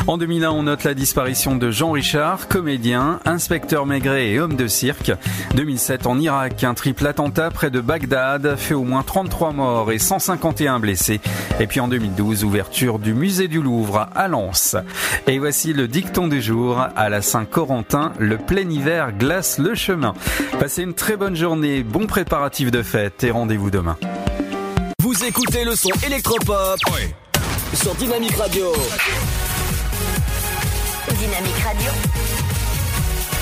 [0.06, 4.66] En 2001, on note la disparition de Jean Richard, comédien, inspecteur maigret et homme de
[4.66, 5.12] cirque.
[5.54, 9.98] 2007, en Irak, un triple attentat près de Bagdad fait au moins 33 morts et
[9.98, 11.20] 151 blessés.
[11.58, 14.76] Et puis en 2012, ouverture du musée du Louvre à Lens.
[15.26, 16.78] Et voici le dicton du jour.
[16.96, 20.14] À la Saint-Corentin, le plein hiver glace le chemin.
[20.60, 23.96] Passez une très bonne journée, bon préparatif de fête et rendez-vous demain.
[25.00, 26.78] Vous écoutez le son électropop
[27.74, 28.72] sur Dynamique Radio.
[31.18, 31.90] Dynamique Radio.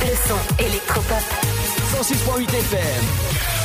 [0.01, 1.23] Le son électropop.
[2.01, 3.62] 106.8 FM.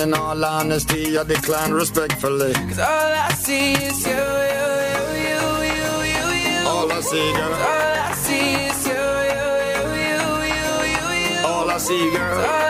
[0.00, 2.52] in all honesty, I decline respectfully.
[2.54, 5.42] Cause all I see is you, you, you, you,
[5.74, 6.68] you, you, you.
[6.68, 7.52] All I see, girl.
[7.52, 9.04] All I see is you,
[9.34, 10.22] you, you,
[10.56, 11.46] you, you, you.
[11.46, 12.40] All I see, girl.
[12.40, 12.69] All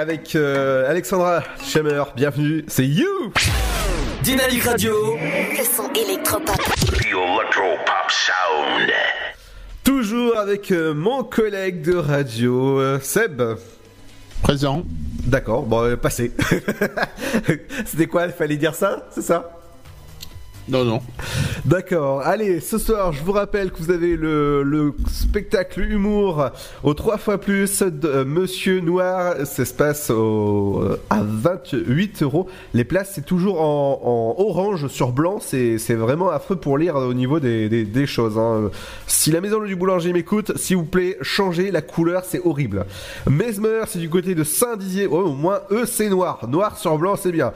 [0.00, 2.04] avec euh, Alexandra Schemer.
[2.16, 3.30] Bienvenue, c'est You
[4.22, 6.58] Dynamique Radio Le son électropop.
[6.94, 8.90] Electropop sound.
[9.84, 13.42] Toujours avec euh, mon collègue de radio, euh, Seb.
[14.42, 14.84] Présent.
[15.26, 16.32] D'accord, bon, passé.
[17.84, 19.50] C'était quoi Il fallait dire ça C'est ça?
[20.66, 21.02] Non, non.
[21.66, 22.22] D'accord.
[22.22, 26.48] Allez, ce soir, je vous rappelle que vous avez le, le spectacle humour
[26.82, 29.34] au 3 fois plus de euh, Monsieur Noir.
[29.44, 32.48] Ça se passe au, euh, à 28 euros.
[32.72, 34.00] Les places, c'est toujours en,
[34.38, 35.38] en orange sur blanc.
[35.40, 38.38] C'est vraiment affreux pour lire au niveau des, des, des choses.
[38.38, 38.70] hein.
[39.06, 42.86] Si la maison du boulanger m'écoute, s'il vous plaît, changez la couleur, c'est horrible.
[43.28, 45.06] Mesmer, c'est du côté de Saint-Dizier.
[45.10, 46.48] Oh, au moins, eux, c'est noir.
[46.48, 47.52] Noir sur blanc, c'est bien.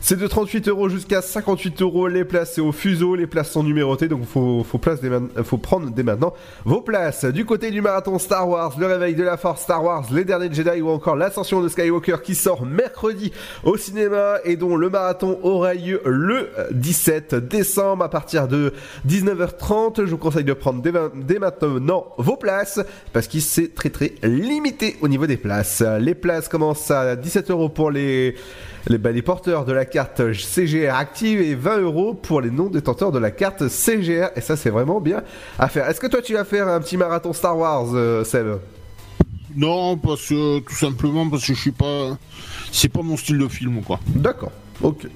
[0.00, 2.06] C'est de 38 euros jusqu'à 58 euros.
[2.06, 3.16] Les places, c'est au fuseau.
[3.16, 6.32] Les places sont numérotées, donc faut, faut, prendre dès maintenant
[6.64, 7.24] vos places.
[7.24, 10.52] Du côté du marathon Star Wars, le réveil de la force Star Wars, les derniers
[10.52, 13.32] Jedi ou encore l'ascension de Skywalker qui sort mercredi
[13.64, 18.72] au cinéma et dont le marathon aura lieu le 17 décembre à partir de
[19.06, 20.06] 19h30.
[20.06, 22.80] Je vous conseille de prendre dès, dès maintenant vos places
[23.12, 25.82] parce qu'il c'est très très limité au niveau des places.
[26.00, 28.36] Les places commencent à 17 euros pour les
[28.86, 33.12] les, bah, les porteurs de la carte CGR active et 20 euros pour les non-détenteurs
[33.12, 34.28] de la carte CGR.
[34.36, 35.22] Et ça, c'est vraiment bien
[35.58, 35.88] à faire.
[35.88, 38.58] Est-ce que toi, tu vas faire un petit marathon Star Wars, euh, Seb?
[39.56, 42.16] Non, parce que tout simplement parce que je suis pas.
[42.70, 43.98] C'est pas mon style de film, quoi.
[44.06, 44.52] D'accord,
[44.82, 45.06] ok.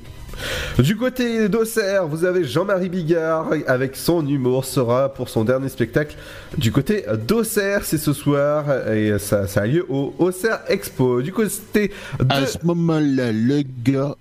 [0.79, 6.17] Du côté d'Auxerre, vous avez Jean-Marie Bigard avec son humour sera pour son dernier spectacle.
[6.59, 11.23] Du côté d'Auxerre, c'est ce soir et ça, ça a lieu au Auxerre Expo.
[11.23, 12.33] Du côté de...
[12.33, 14.17] À ce moment-là, le gars.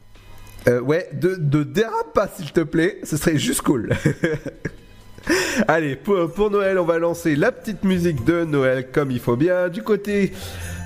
[0.68, 3.89] Euh, ouais, de, de dérape pas s'il te plaît, ce serait juste cool.
[5.68, 9.69] Allez, pour, Noël, on va lancer la petite musique de Noël comme il faut bien.
[9.69, 10.31] Du côté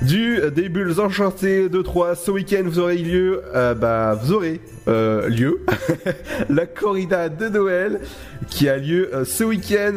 [0.02, 4.60] du des bulles enchantées de 3, ce week-end vous aurez lieu, euh, bah vous aurez
[4.88, 5.62] euh, lieu
[6.49, 8.02] la corrida de Noël
[8.49, 9.94] qui a lieu euh, ce week-end.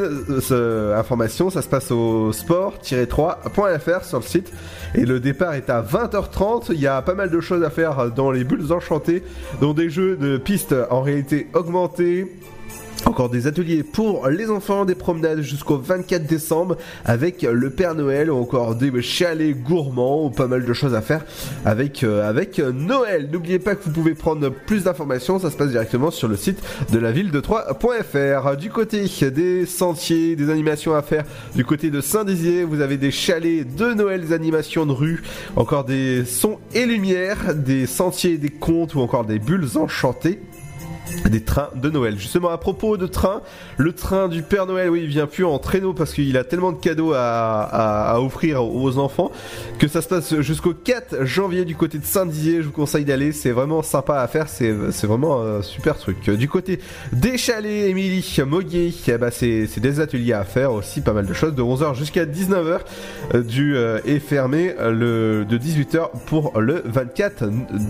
[0.97, 4.53] Information, ça se passe au sport-3.fr sur le site
[4.95, 6.67] et le départ est à 20h30.
[6.71, 9.23] Il y a pas mal de choses à faire dans les bulles enchantées,
[9.61, 12.27] dont des jeux de pistes en réalité augmentée.
[13.07, 18.31] Encore des ateliers pour les enfants, des promenades jusqu'au 24 décembre avec le Père Noël
[18.31, 21.25] ou encore des chalets gourmands ou pas mal de choses à faire
[21.65, 23.29] avec, euh, avec Noël.
[23.33, 26.59] N'oubliez pas que vous pouvez prendre plus d'informations, ça se passe directement sur le site
[26.93, 28.57] de la ville de Troyes.fr.
[28.57, 33.11] Du côté des sentiers, des animations à faire, du côté de Saint-Dizier, vous avez des
[33.11, 35.23] chalets de Noël, des animations de rue,
[35.57, 40.41] encore des sons et lumières, des sentiers, des contes ou encore des bulles enchantées
[41.29, 42.19] des trains de Noël.
[42.19, 43.43] Justement, à propos de train,
[43.77, 46.73] le train du Père Noël, oui, il vient plus en traîneau parce qu'il a tellement
[46.73, 49.31] de cadeaux à, offrir aux enfants
[49.79, 52.63] que ça se passe jusqu'au 4 janvier du côté de Saint-Dizier.
[52.63, 56.31] Je vous conseille d'aller, c'est vraiment sympa à faire, c'est vraiment un super truc.
[56.31, 56.81] Du côté
[57.13, 61.35] des chalets, Émilie Moguet, eh ben, c'est des ateliers à faire aussi, pas mal de
[61.35, 62.81] choses, de 11h jusqu'à 19h
[63.35, 67.45] euh, du euh, est fermé euh, le de 18h pour le 24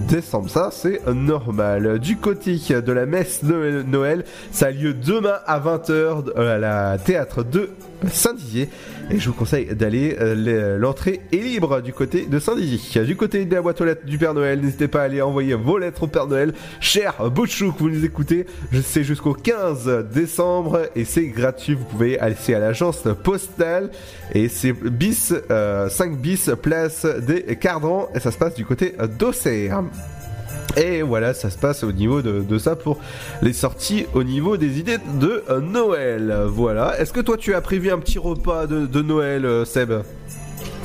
[0.09, 0.51] décembre.
[0.51, 1.99] Ça, c'est normal.
[1.99, 7.43] Du côté de la messe Noël, ça a lieu demain à 20h à la théâtre
[7.43, 7.71] de
[8.11, 8.69] Saint-Dizier.
[9.11, 10.17] Et je vous conseille d'aller.
[10.21, 13.05] euh, L'entrée est libre du côté de Saint-Dizier.
[13.05, 15.55] Du côté de la boîte aux lettres du Père Noël, n'hésitez pas à aller envoyer
[15.55, 16.53] vos lettres au Père Noël.
[16.81, 18.47] Cher Bouchou, que vous nous écoutez,
[18.81, 21.75] sais jusqu'au 15 décembre et c'est gratuit.
[21.75, 23.91] Vous pouvez aller c'est à l'agence postale
[24.35, 28.95] et c'est bis, euh, 5 bis, place des Cardans et ça se passe du côté
[29.19, 29.83] d'Auxerre.
[30.77, 32.99] Et voilà, ça se passe au niveau de, de ça pour
[33.43, 36.35] les sorties au niveau des idées de euh, Noël.
[36.47, 37.01] Voilà.
[37.01, 39.93] Est-ce que toi tu as prévu un petit repas de, de Noël, euh, Seb?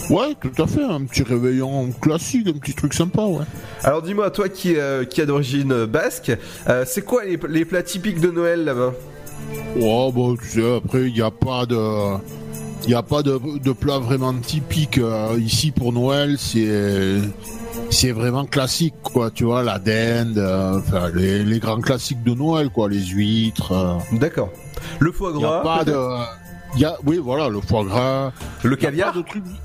[0.10, 3.46] Ouais, tout à fait, un petit réveillon classique, un petit truc sympa, ouais.
[3.84, 6.32] Alors dis-moi, toi qui, euh, qui as d'origine basque,
[6.68, 8.94] euh, c'est quoi les, les plats typiques de Noël là-bas?
[9.76, 11.78] Ouais, bon, tu sais, après, il n'y a pas de.
[12.84, 17.18] Il n'y a pas de, de plat vraiment typique euh, ici pour Noël, c'est
[17.90, 22.34] c'est vraiment classique quoi, tu vois, la dinde, euh, enfin les, les grands classiques de
[22.34, 23.72] Noël quoi, les huîtres.
[23.72, 24.18] euh.
[24.18, 24.52] D'accord.
[25.00, 26.28] Le foie Il y a gras pas de peut-être
[26.76, 28.32] il y a, oui, voilà, le foie gras.
[28.64, 29.14] Le caviar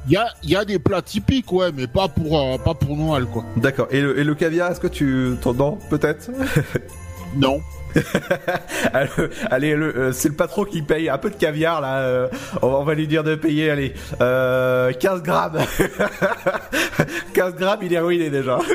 [0.06, 2.98] Il y a, y a des plats typiques, ouais, mais pas pour, euh, pas pour
[2.98, 3.44] Noël, quoi.
[3.56, 3.86] D'accord.
[3.90, 5.54] Et le, et le caviar, est-ce que tu t'en
[5.88, 6.30] peut-être?
[7.34, 7.60] Non.
[8.92, 9.08] Allez,
[9.50, 11.98] allez, le- euh, c'est le patron qui paye un peu de caviar là.
[12.00, 12.28] euh,
[12.62, 15.58] on, va, lui dire de payer, allez, euh, 15 grammes.
[17.34, 18.58] 15 grammes, il est ruiné déjà.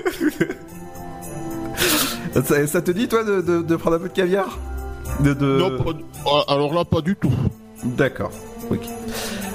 [2.34, 4.58] ça, ça te dit toi de, de- de prendre un peu de caviar?
[5.20, 5.58] De, de...
[5.60, 7.32] Non, pas du- ah, alors là, pas du tout.
[7.84, 8.32] D'accord.
[8.72, 8.80] Ok.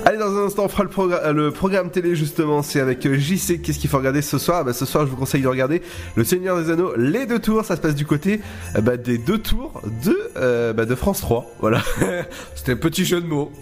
[0.09, 2.63] Allez, dans un instant, on fera le, progr- le programme télé justement.
[2.63, 3.61] C'est avec euh, JC.
[3.61, 4.65] Qu'est-ce qu'il faut regarder ce soir?
[4.65, 5.83] Bah, Ce soir, je vous conseille de regarder
[6.15, 7.63] Le Seigneur des Anneaux, les deux tours.
[7.63, 8.41] Ça se passe du côté
[8.77, 11.45] euh, bah, des deux tours de, euh, bah, de France 3.
[11.61, 11.83] Voilà.
[12.55, 13.53] C'était un petit jeu de mots.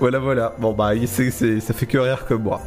[0.00, 0.54] voilà, voilà.
[0.58, 2.62] Bon, bah, ça fait que rire comme moi.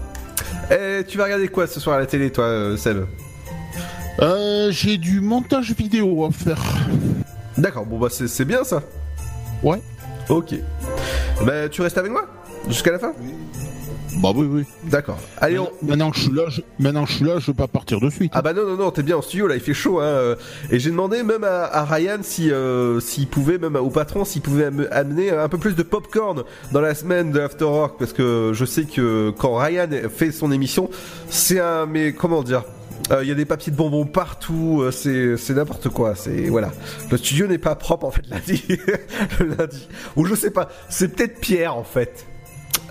[0.70, 3.00] Et tu vas regarder quoi ce soir à la télé, toi, euh, Seb?
[4.20, 6.62] Euh, j'ai du montage vidéo à faire.
[7.58, 8.84] D'accord, bon bah c'est bien ça.
[9.64, 9.82] Ouais.
[10.30, 10.54] Ok.
[11.46, 12.26] Bah tu restes avec moi?
[12.70, 13.14] Jusqu'à la fin
[14.22, 14.64] Bah oui, oui.
[14.86, 15.20] D'accord.
[15.40, 15.70] Allez, on...
[15.84, 16.62] Maintenant que je suis là, je...
[16.80, 18.32] maintenant que je suis là, je veux pas partir de suite.
[18.36, 20.04] Ah bah non non non, t'es bien en studio là, il fait chaud hein.
[20.06, 20.36] euh,
[20.72, 24.42] Et j'ai demandé même à, à Ryan si euh, s'il pouvait même au patron s'il
[24.42, 28.14] pouvait am- amener un peu plus de popcorn dans la semaine de After Work parce
[28.14, 30.90] que je sais que quand Ryan fait son émission,
[31.30, 32.64] c'est un mais comment dire
[33.12, 36.50] euh, il y a des papiers de bonbons partout, euh, c'est c'est n'importe quoi, c'est
[36.50, 36.72] voilà.
[37.10, 38.64] Le studio n'est pas propre en fait lundi,
[39.40, 39.88] le lundi.
[40.18, 42.26] Ou je sais pas, c'est peut-être Pierre en fait.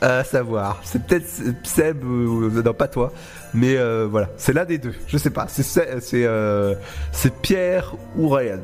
[0.02, 1.26] À savoir, c'est peut-être
[1.62, 3.12] Seb ou non pas toi,
[3.54, 4.92] mais euh, voilà, c'est l'un des deux.
[5.06, 5.46] Je sais pas,
[6.14, 6.74] euh,
[7.12, 8.60] c'est Pierre ou Ryan.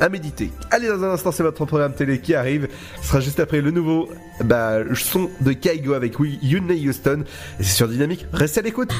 [0.00, 0.50] À méditer.
[0.70, 2.68] Allez dans un instant, c'est votre programme télé qui arrive.
[3.00, 4.08] Ce sera juste après le nouveau
[4.42, 7.24] bah, son de Kaigo avec Whitney Houston.
[7.60, 8.26] Et c'est sur Dynamique.
[8.32, 8.92] Restez à l'écoute.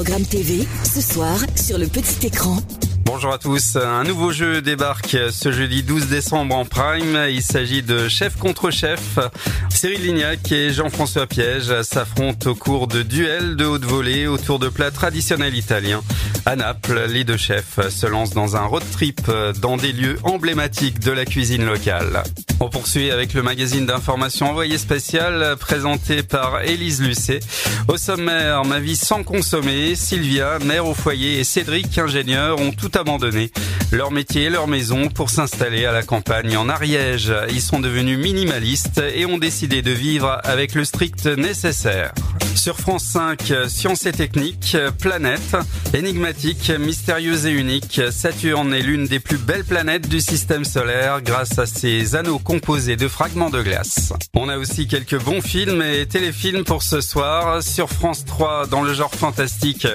[0.00, 2.56] Les programmes TV, ce soir, sur le petit écran.
[3.04, 3.76] Bonjour à tous.
[3.76, 7.18] Un nouveau jeu débarque ce jeudi 12 décembre en prime.
[7.28, 9.18] Il s'agit de chef contre chef.
[9.68, 14.70] Cyril Lignac et Jean-François Piège s'affrontent au cours de duels de haute volée autour de
[14.70, 16.02] plats traditionnels italiens.
[16.46, 21.00] À Naples, les deux chefs se lancent dans un road trip dans des lieux emblématiques
[21.00, 22.22] de la cuisine locale.
[22.62, 27.40] On poursuit avec le magazine d'information envoyé spécial euh, présenté par Élise Lucet.
[27.88, 32.90] Au sommaire, ma vie sans consommer, Sylvia, mère au foyer et Cédric, ingénieur, ont tout
[32.94, 33.50] abandonné.
[33.92, 37.32] Leur métier, leur maison pour s'installer à la campagne en Ariège.
[37.48, 42.12] Ils sont devenus minimalistes et ont décidé de vivre avec le strict nécessaire.
[42.54, 45.56] Sur France 5, Sciences et Techniques, Planète,
[45.94, 51.58] énigmatique, mystérieuse et unique, Saturne est l'une des plus belles planètes du système solaire grâce
[51.58, 54.12] à ses anneaux composés de fragments de glace.
[54.34, 57.62] On a aussi quelques bons films et téléfilms pour ce soir.
[57.62, 59.86] Sur France 3, dans le genre fantastique,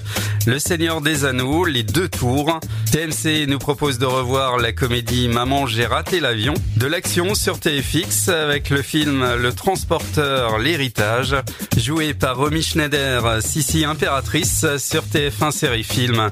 [0.46, 2.62] Le Seigneur des Anneaux, Les Deux Tours.
[2.94, 6.54] TMC nous propose de revoir la comédie Maman, j'ai raté l'avion.
[6.78, 11.36] De l'action sur TFX avec le film Le Transporteur, l'héritage,
[11.76, 16.32] joué par Romy Schneider, Sissi Impératrice sur TF1 Série Film.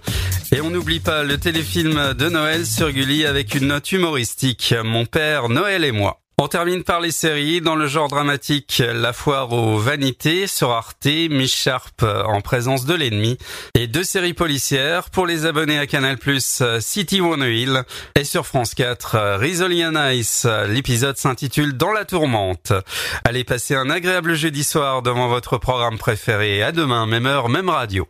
[0.54, 5.06] Et on n'oublie pas le téléfilm de Noël sur Gulli avec une note humoristique, Mon
[5.06, 6.13] père, Noël et moi.
[6.40, 7.62] On termine par les séries.
[7.62, 12.94] Dans le genre dramatique, La foire aux vanités sur Arte, Miss Sharp en présence de
[12.94, 13.38] l'ennemi.
[13.76, 16.18] Et deux séries policières pour les abonnés à Canal+,
[16.80, 17.84] City One Hill.
[18.16, 20.48] Et sur France 4, Rizzoli and Ice.
[20.68, 22.74] L'épisode s'intitule Dans la tourmente.
[23.26, 26.64] Allez passer un agréable jeudi soir devant votre programme préféré.
[26.64, 28.08] À demain, même heure, même radio.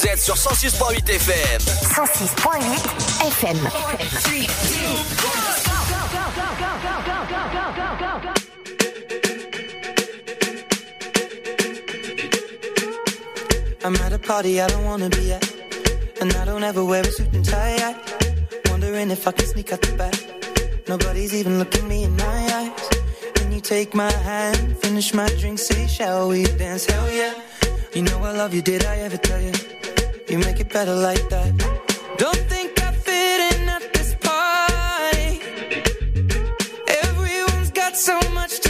[0.00, 1.60] Vous êtes sur 106.8 FM.
[1.60, 2.62] 106.8
[3.26, 3.58] FM.
[13.84, 15.44] I'm at a party I don't wanna be at.
[16.22, 17.94] And I don't ever wear a suit and tie yet.
[18.70, 20.14] Wondering if I can sneak out the back.
[20.88, 22.24] Nobody's even looking me in my
[22.54, 22.88] eyes.
[23.34, 26.86] Can you take my hand, finish my drink, say, shall we dance?
[26.86, 27.34] Hell yeah.
[27.92, 29.52] You know I love you, did I ever tell you?
[30.30, 31.58] You make it better like that.
[32.16, 35.40] Don't think I fit in at this party.
[36.86, 38.69] Everyone's got so much to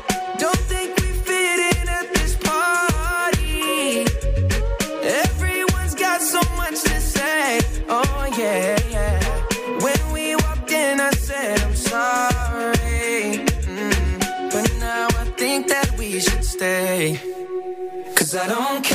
[18.31, 18.90] Cause I don't care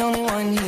[0.00, 0.59] the only one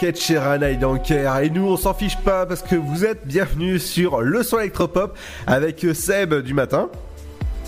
[0.00, 1.38] Sheeran I Don't Care.
[1.40, 5.16] Et nous, on s'en fiche pas parce que vous êtes bienvenus sur le son électropop
[5.46, 6.88] avec Seb du matin.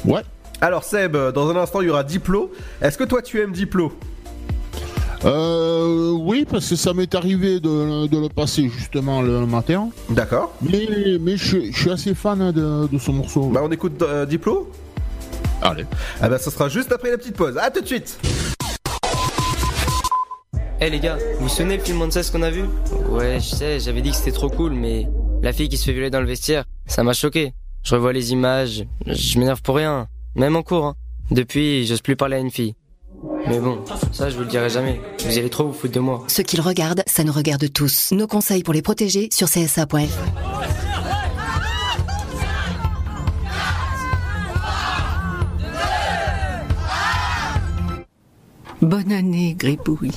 [0.05, 0.23] Ouais.
[0.61, 2.53] Alors Seb, dans un instant, il y aura Diplo.
[2.83, 3.93] Est-ce que toi, tu aimes Diplo?
[5.25, 9.89] Euh, oui, parce que ça m'est arrivé de, de le passer justement le, matin.
[10.11, 10.55] D'accord.
[10.61, 10.87] Mais,
[11.21, 13.47] mais je, je suis assez fan de, de ce morceau.
[13.47, 14.71] Bah, on écoute euh, Diplo?
[15.63, 15.87] Allez.
[16.21, 17.59] Ah bah, ça sera juste après la petite pause.
[17.59, 18.19] À tout de suite
[20.81, 22.65] Eh les gars, vous vous souvenez le film ce qu'on a vu?
[23.09, 25.09] Ouais, je sais, j'avais dit que c'était trop cool, mais
[25.43, 27.53] la fille qui se fait violer dans le vestiaire, ça m'a choqué.
[27.83, 30.07] Je revois les images, je m'énerve pour rien,
[30.37, 30.85] même en cours.
[30.87, 30.95] hein.
[31.31, 32.75] Depuis, j'ose plus parler à une fille.
[33.49, 33.81] Mais bon,
[34.13, 35.01] ça je vous le dirai jamais.
[35.25, 36.23] Vous allez trop vous foutre de moi.
[36.29, 38.13] Ce qu'ils regardent, ça nous regarde tous.
[38.13, 39.97] Nos conseils pour les protéger sur csa.fr.
[48.81, 50.13] Bonne année, Gribouille.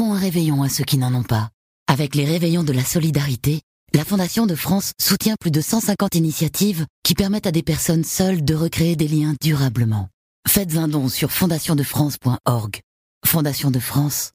[0.00, 1.50] Un réveillon à ceux qui n'en ont pas.
[1.86, 3.60] Avec les réveillons de la solidarité,
[3.92, 8.44] la Fondation de France soutient plus de 150 initiatives qui permettent à des personnes seules
[8.44, 10.08] de recréer des liens durablement.
[10.46, 12.80] Faites un don sur fondationdefrance.org.
[13.26, 14.32] Fondation de France,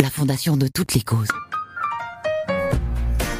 [0.00, 1.28] la fondation de toutes les causes.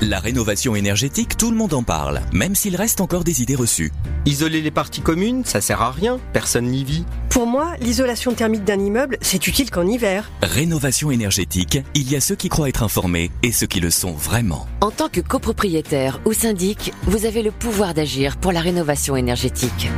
[0.01, 3.93] La rénovation énergétique, tout le monde en parle, même s'il reste encore des idées reçues.
[4.27, 7.05] Isoler les parties communes, ça sert à rien, personne n'y vit.
[7.31, 10.31] Pour moi, l'isolation thermique d'un immeuble, c'est utile qu'en hiver.
[10.43, 14.13] Rénovation énergétique, il y a ceux qui croient être informés et ceux qui le sont
[14.13, 14.67] vraiment.
[14.81, 19.89] En tant que copropriétaire ou syndic, vous avez le pouvoir d'agir pour la rénovation énergétique.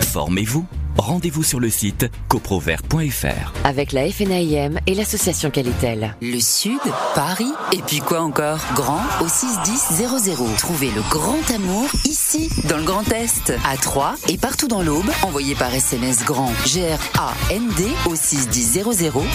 [0.00, 0.66] Formez-vous.
[0.98, 3.52] Rendez-vous sur le site coprovert.fr.
[3.64, 6.16] Avec la FNAIM et l'association Qualitel.
[6.22, 6.80] Le Sud,
[7.14, 8.60] Paris, et puis quoi encore?
[8.74, 10.56] Grand au 61000.
[10.58, 15.10] Trouvez le grand amour ici, dans le Grand Est, à Troyes et partout dans l'Aube.
[15.22, 18.84] Envoyez par SMS grand G-R-A-N-D au 61000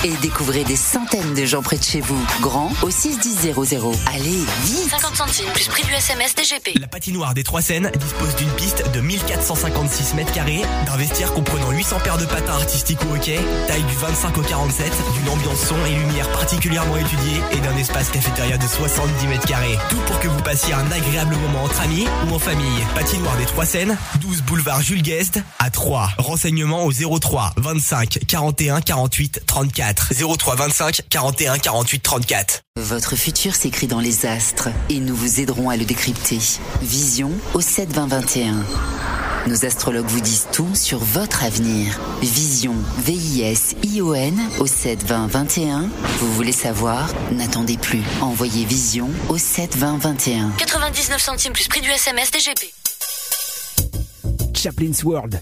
[0.03, 2.19] et découvrez des centaines de gens près de chez vous.
[2.41, 3.53] Grand au 61000.
[4.13, 4.29] Allez,
[4.63, 6.79] vite 50 centimes plus prix du SMS DGP.
[6.79, 11.71] La patinoire des Trois Seines dispose d'une piste de 1456 mètres carrés, d'un vestiaire comprenant
[11.71, 15.75] 800 paires de patins artistiques ou hockey, taille du 25 au 47, d'une ambiance son
[15.85, 19.77] et lumière particulièrement étudiée et d'un espace cafétéria de 70 mètres carrés.
[19.89, 22.79] Tout pour que vous passiez un agréable moment entre amis ou en famille.
[22.95, 26.11] Patinoire des Trois Seines, 12 boulevard Jules Guest à 3.
[26.17, 30.13] Renseignements au 03 25 41 48 34.
[30.37, 32.61] 03 25 41 48 34.
[32.79, 36.39] Votre futur s'écrit dans les astres et nous vous aiderons à le décrypter.
[36.81, 38.55] Vision au 7 20 21.
[39.47, 41.99] Nos astrologues vous disent tout sur votre avenir.
[42.21, 45.89] Vision, V-I-S-I-O-N au 7 20 21.
[46.19, 47.09] Vous voulez savoir?
[47.31, 48.03] N'attendez plus.
[48.21, 50.51] Envoyez Vision au 7 20 21.
[50.57, 52.71] 99 centimes plus prix du SMS DGP.
[54.53, 55.41] Chaplin's World.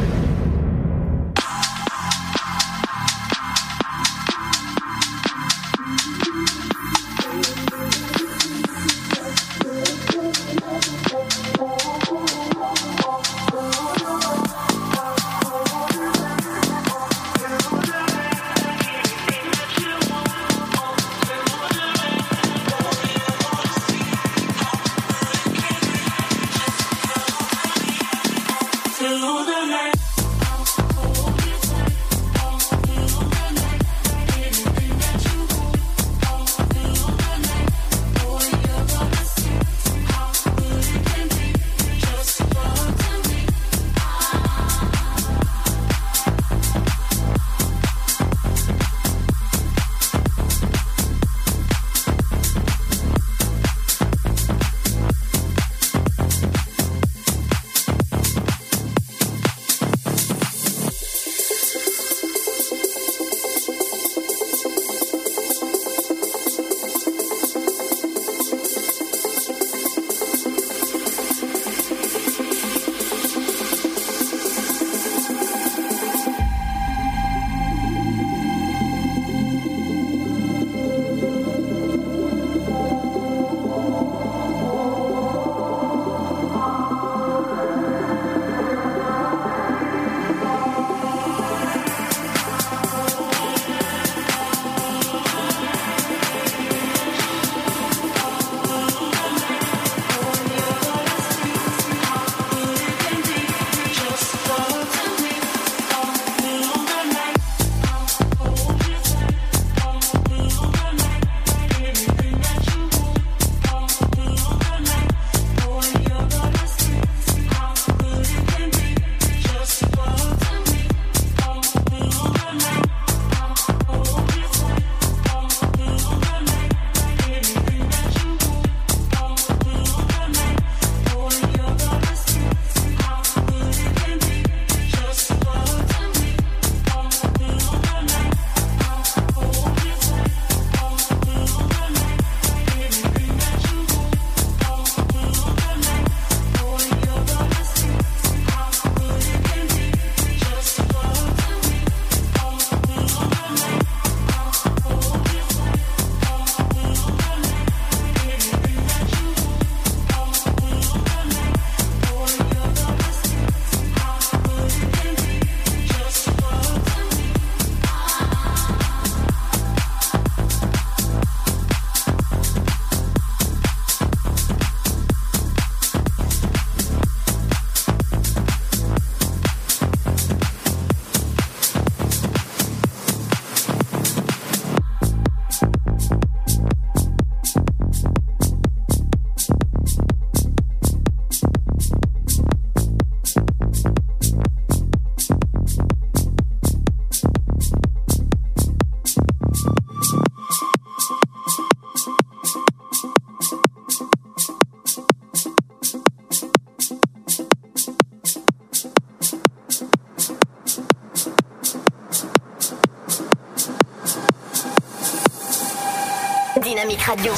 [217.01, 217.33] Dynamique Radio.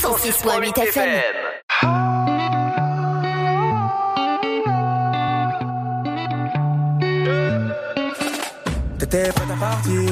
[0.00, 1.08] 106.8 FM.
[8.98, 10.10] T'étais prête à partir.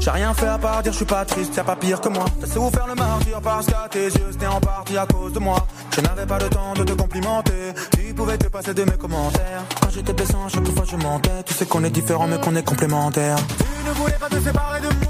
[0.00, 2.24] J'ai rien fait à part dire je suis pas triste, y'a pas pire que moi.
[2.40, 5.38] T'as su faire le martyr parce qu'à tes yeux c'était en partie à cause de
[5.40, 5.66] moi.
[5.94, 7.72] Je n'avais pas le temps de te complimenter.
[7.92, 9.62] Tu pouvais te passer de mes commentaires.
[9.80, 11.42] Quand j'étais blessant, chaque fois je mentais.
[11.44, 13.38] Tu sais qu'on est différents mais qu'on est complémentaires.
[13.58, 15.05] Tu ne voulais pas te séparer de moi.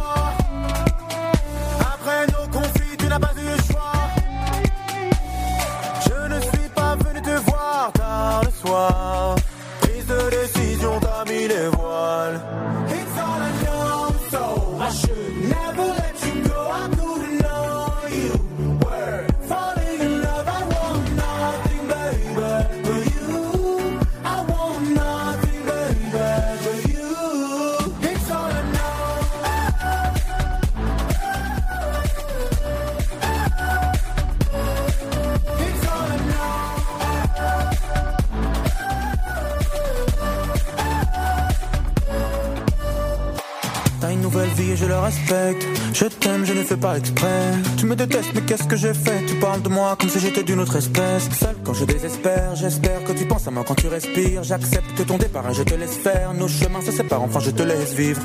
[48.36, 49.24] Mais qu'est-ce que j'ai fait?
[49.26, 51.28] Tu parles de moi comme si j'étais d'une autre espèce.
[51.30, 54.42] Seul quand je désespère, j'espère que tu penses à moi quand tu respires.
[54.42, 56.34] J'accepte ton départ et je te laisse faire.
[56.34, 58.20] Nos chemins se séparent, enfin je te laisse vivre.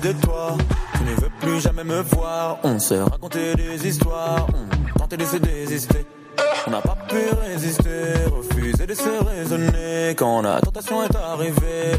[0.00, 0.56] De toi,
[0.96, 2.58] tu ne veux plus jamais me voir.
[2.62, 4.46] On s'est raconté des histoires,
[4.94, 6.06] on tentait de se désister.
[6.66, 10.14] On n'a pas pu résister, refuser de se raisonner.
[10.16, 11.98] Quand la tentation est arrivée,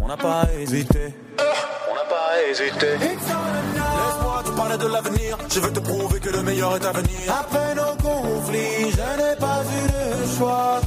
[0.00, 1.14] on n'a pas hésité.
[1.38, 2.86] On n'a pas hésité.
[2.98, 7.18] Laisse-moi te parler de l'avenir, je veux te prouver que le meilleur est à venir.
[7.28, 10.80] Après nos conflits, je n'ai pas eu de choix.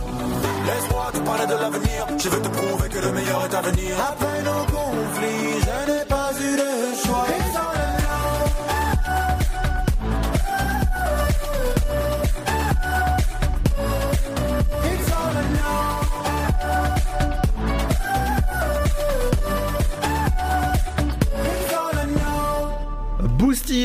[0.65, 3.95] Laisse-moi te parler de l'avenir, je veux te prouver que le meilleur est à venir.
[4.07, 6.18] Après nos conflits, je n'ai pas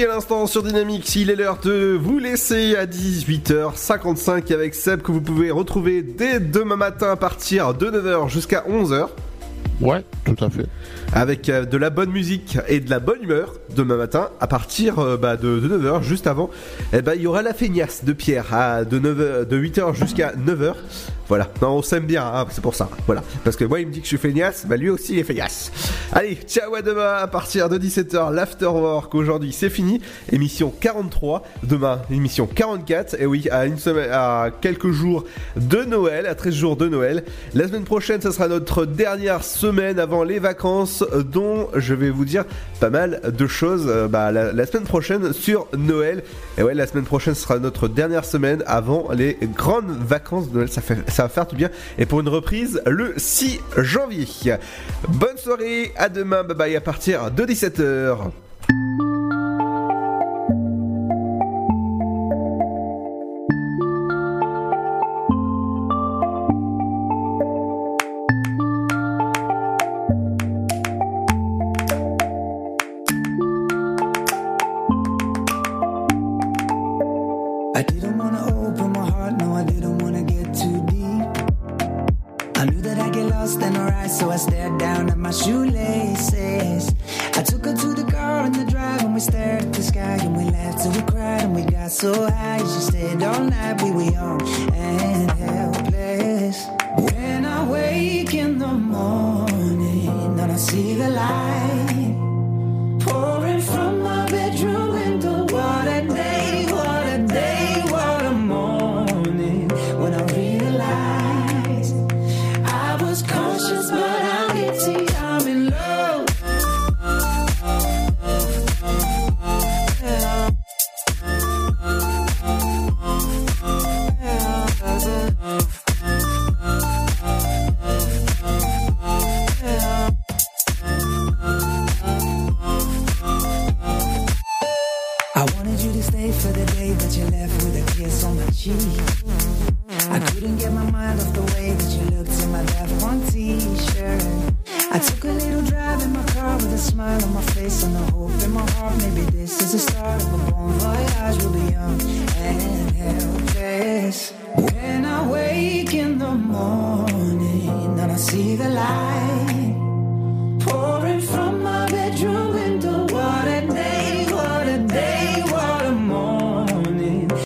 [0.04, 5.12] à l'instant sur Dynamics, il est l'heure de vous laisser à 18h55 avec Seb que
[5.12, 9.08] vous pouvez retrouver dès demain matin à partir de 9h jusqu'à 11h.
[9.80, 10.66] Ouais, tout à fait.
[11.12, 15.00] Avec euh, de la bonne musique et de la bonne humeur demain matin à partir
[15.00, 16.48] euh, bah, de, 9h juste avant.
[16.92, 20.32] Eh ben, il y aura la feignasse de Pierre à, de, 9h, de 8h jusqu'à
[20.32, 20.74] 9h.
[21.26, 22.88] Voilà, non, on s'aime bien, hein, c'est pour ça.
[23.06, 25.18] Voilà, parce que moi il me dit que je suis feignasse, bah lui aussi il
[25.20, 25.72] est feignasse.
[26.12, 29.14] Allez, ciao à demain à partir de 17h, l'afterwork.
[29.14, 31.42] Aujourd'hui c'est fini, émission 43.
[31.62, 33.16] Demain, émission 44.
[33.18, 35.24] Et oui, à une semaine, à quelques jours
[35.56, 37.24] de Noël, à 13 jours de Noël.
[37.54, 39.63] La semaine prochaine, ça sera notre dernière semaine
[39.98, 42.44] avant les vacances, dont je vais vous dire
[42.80, 43.86] pas mal de choses.
[43.88, 46.22] euh, Bah, la, semaine prochaine sur Noël.
[46.58, 50.68] Et ouais, la semaine prochaine sera notre dernière semaine avant les grandes vacances de Noël.
[50.68, 51.70] Ça, fait, ça va faire du bien.
[51.98, 54.56] Et pour une reprise le 6 janvier.
[55.08, 58.43] Bonne soirée, à demain, bye bye, à partir de 17h.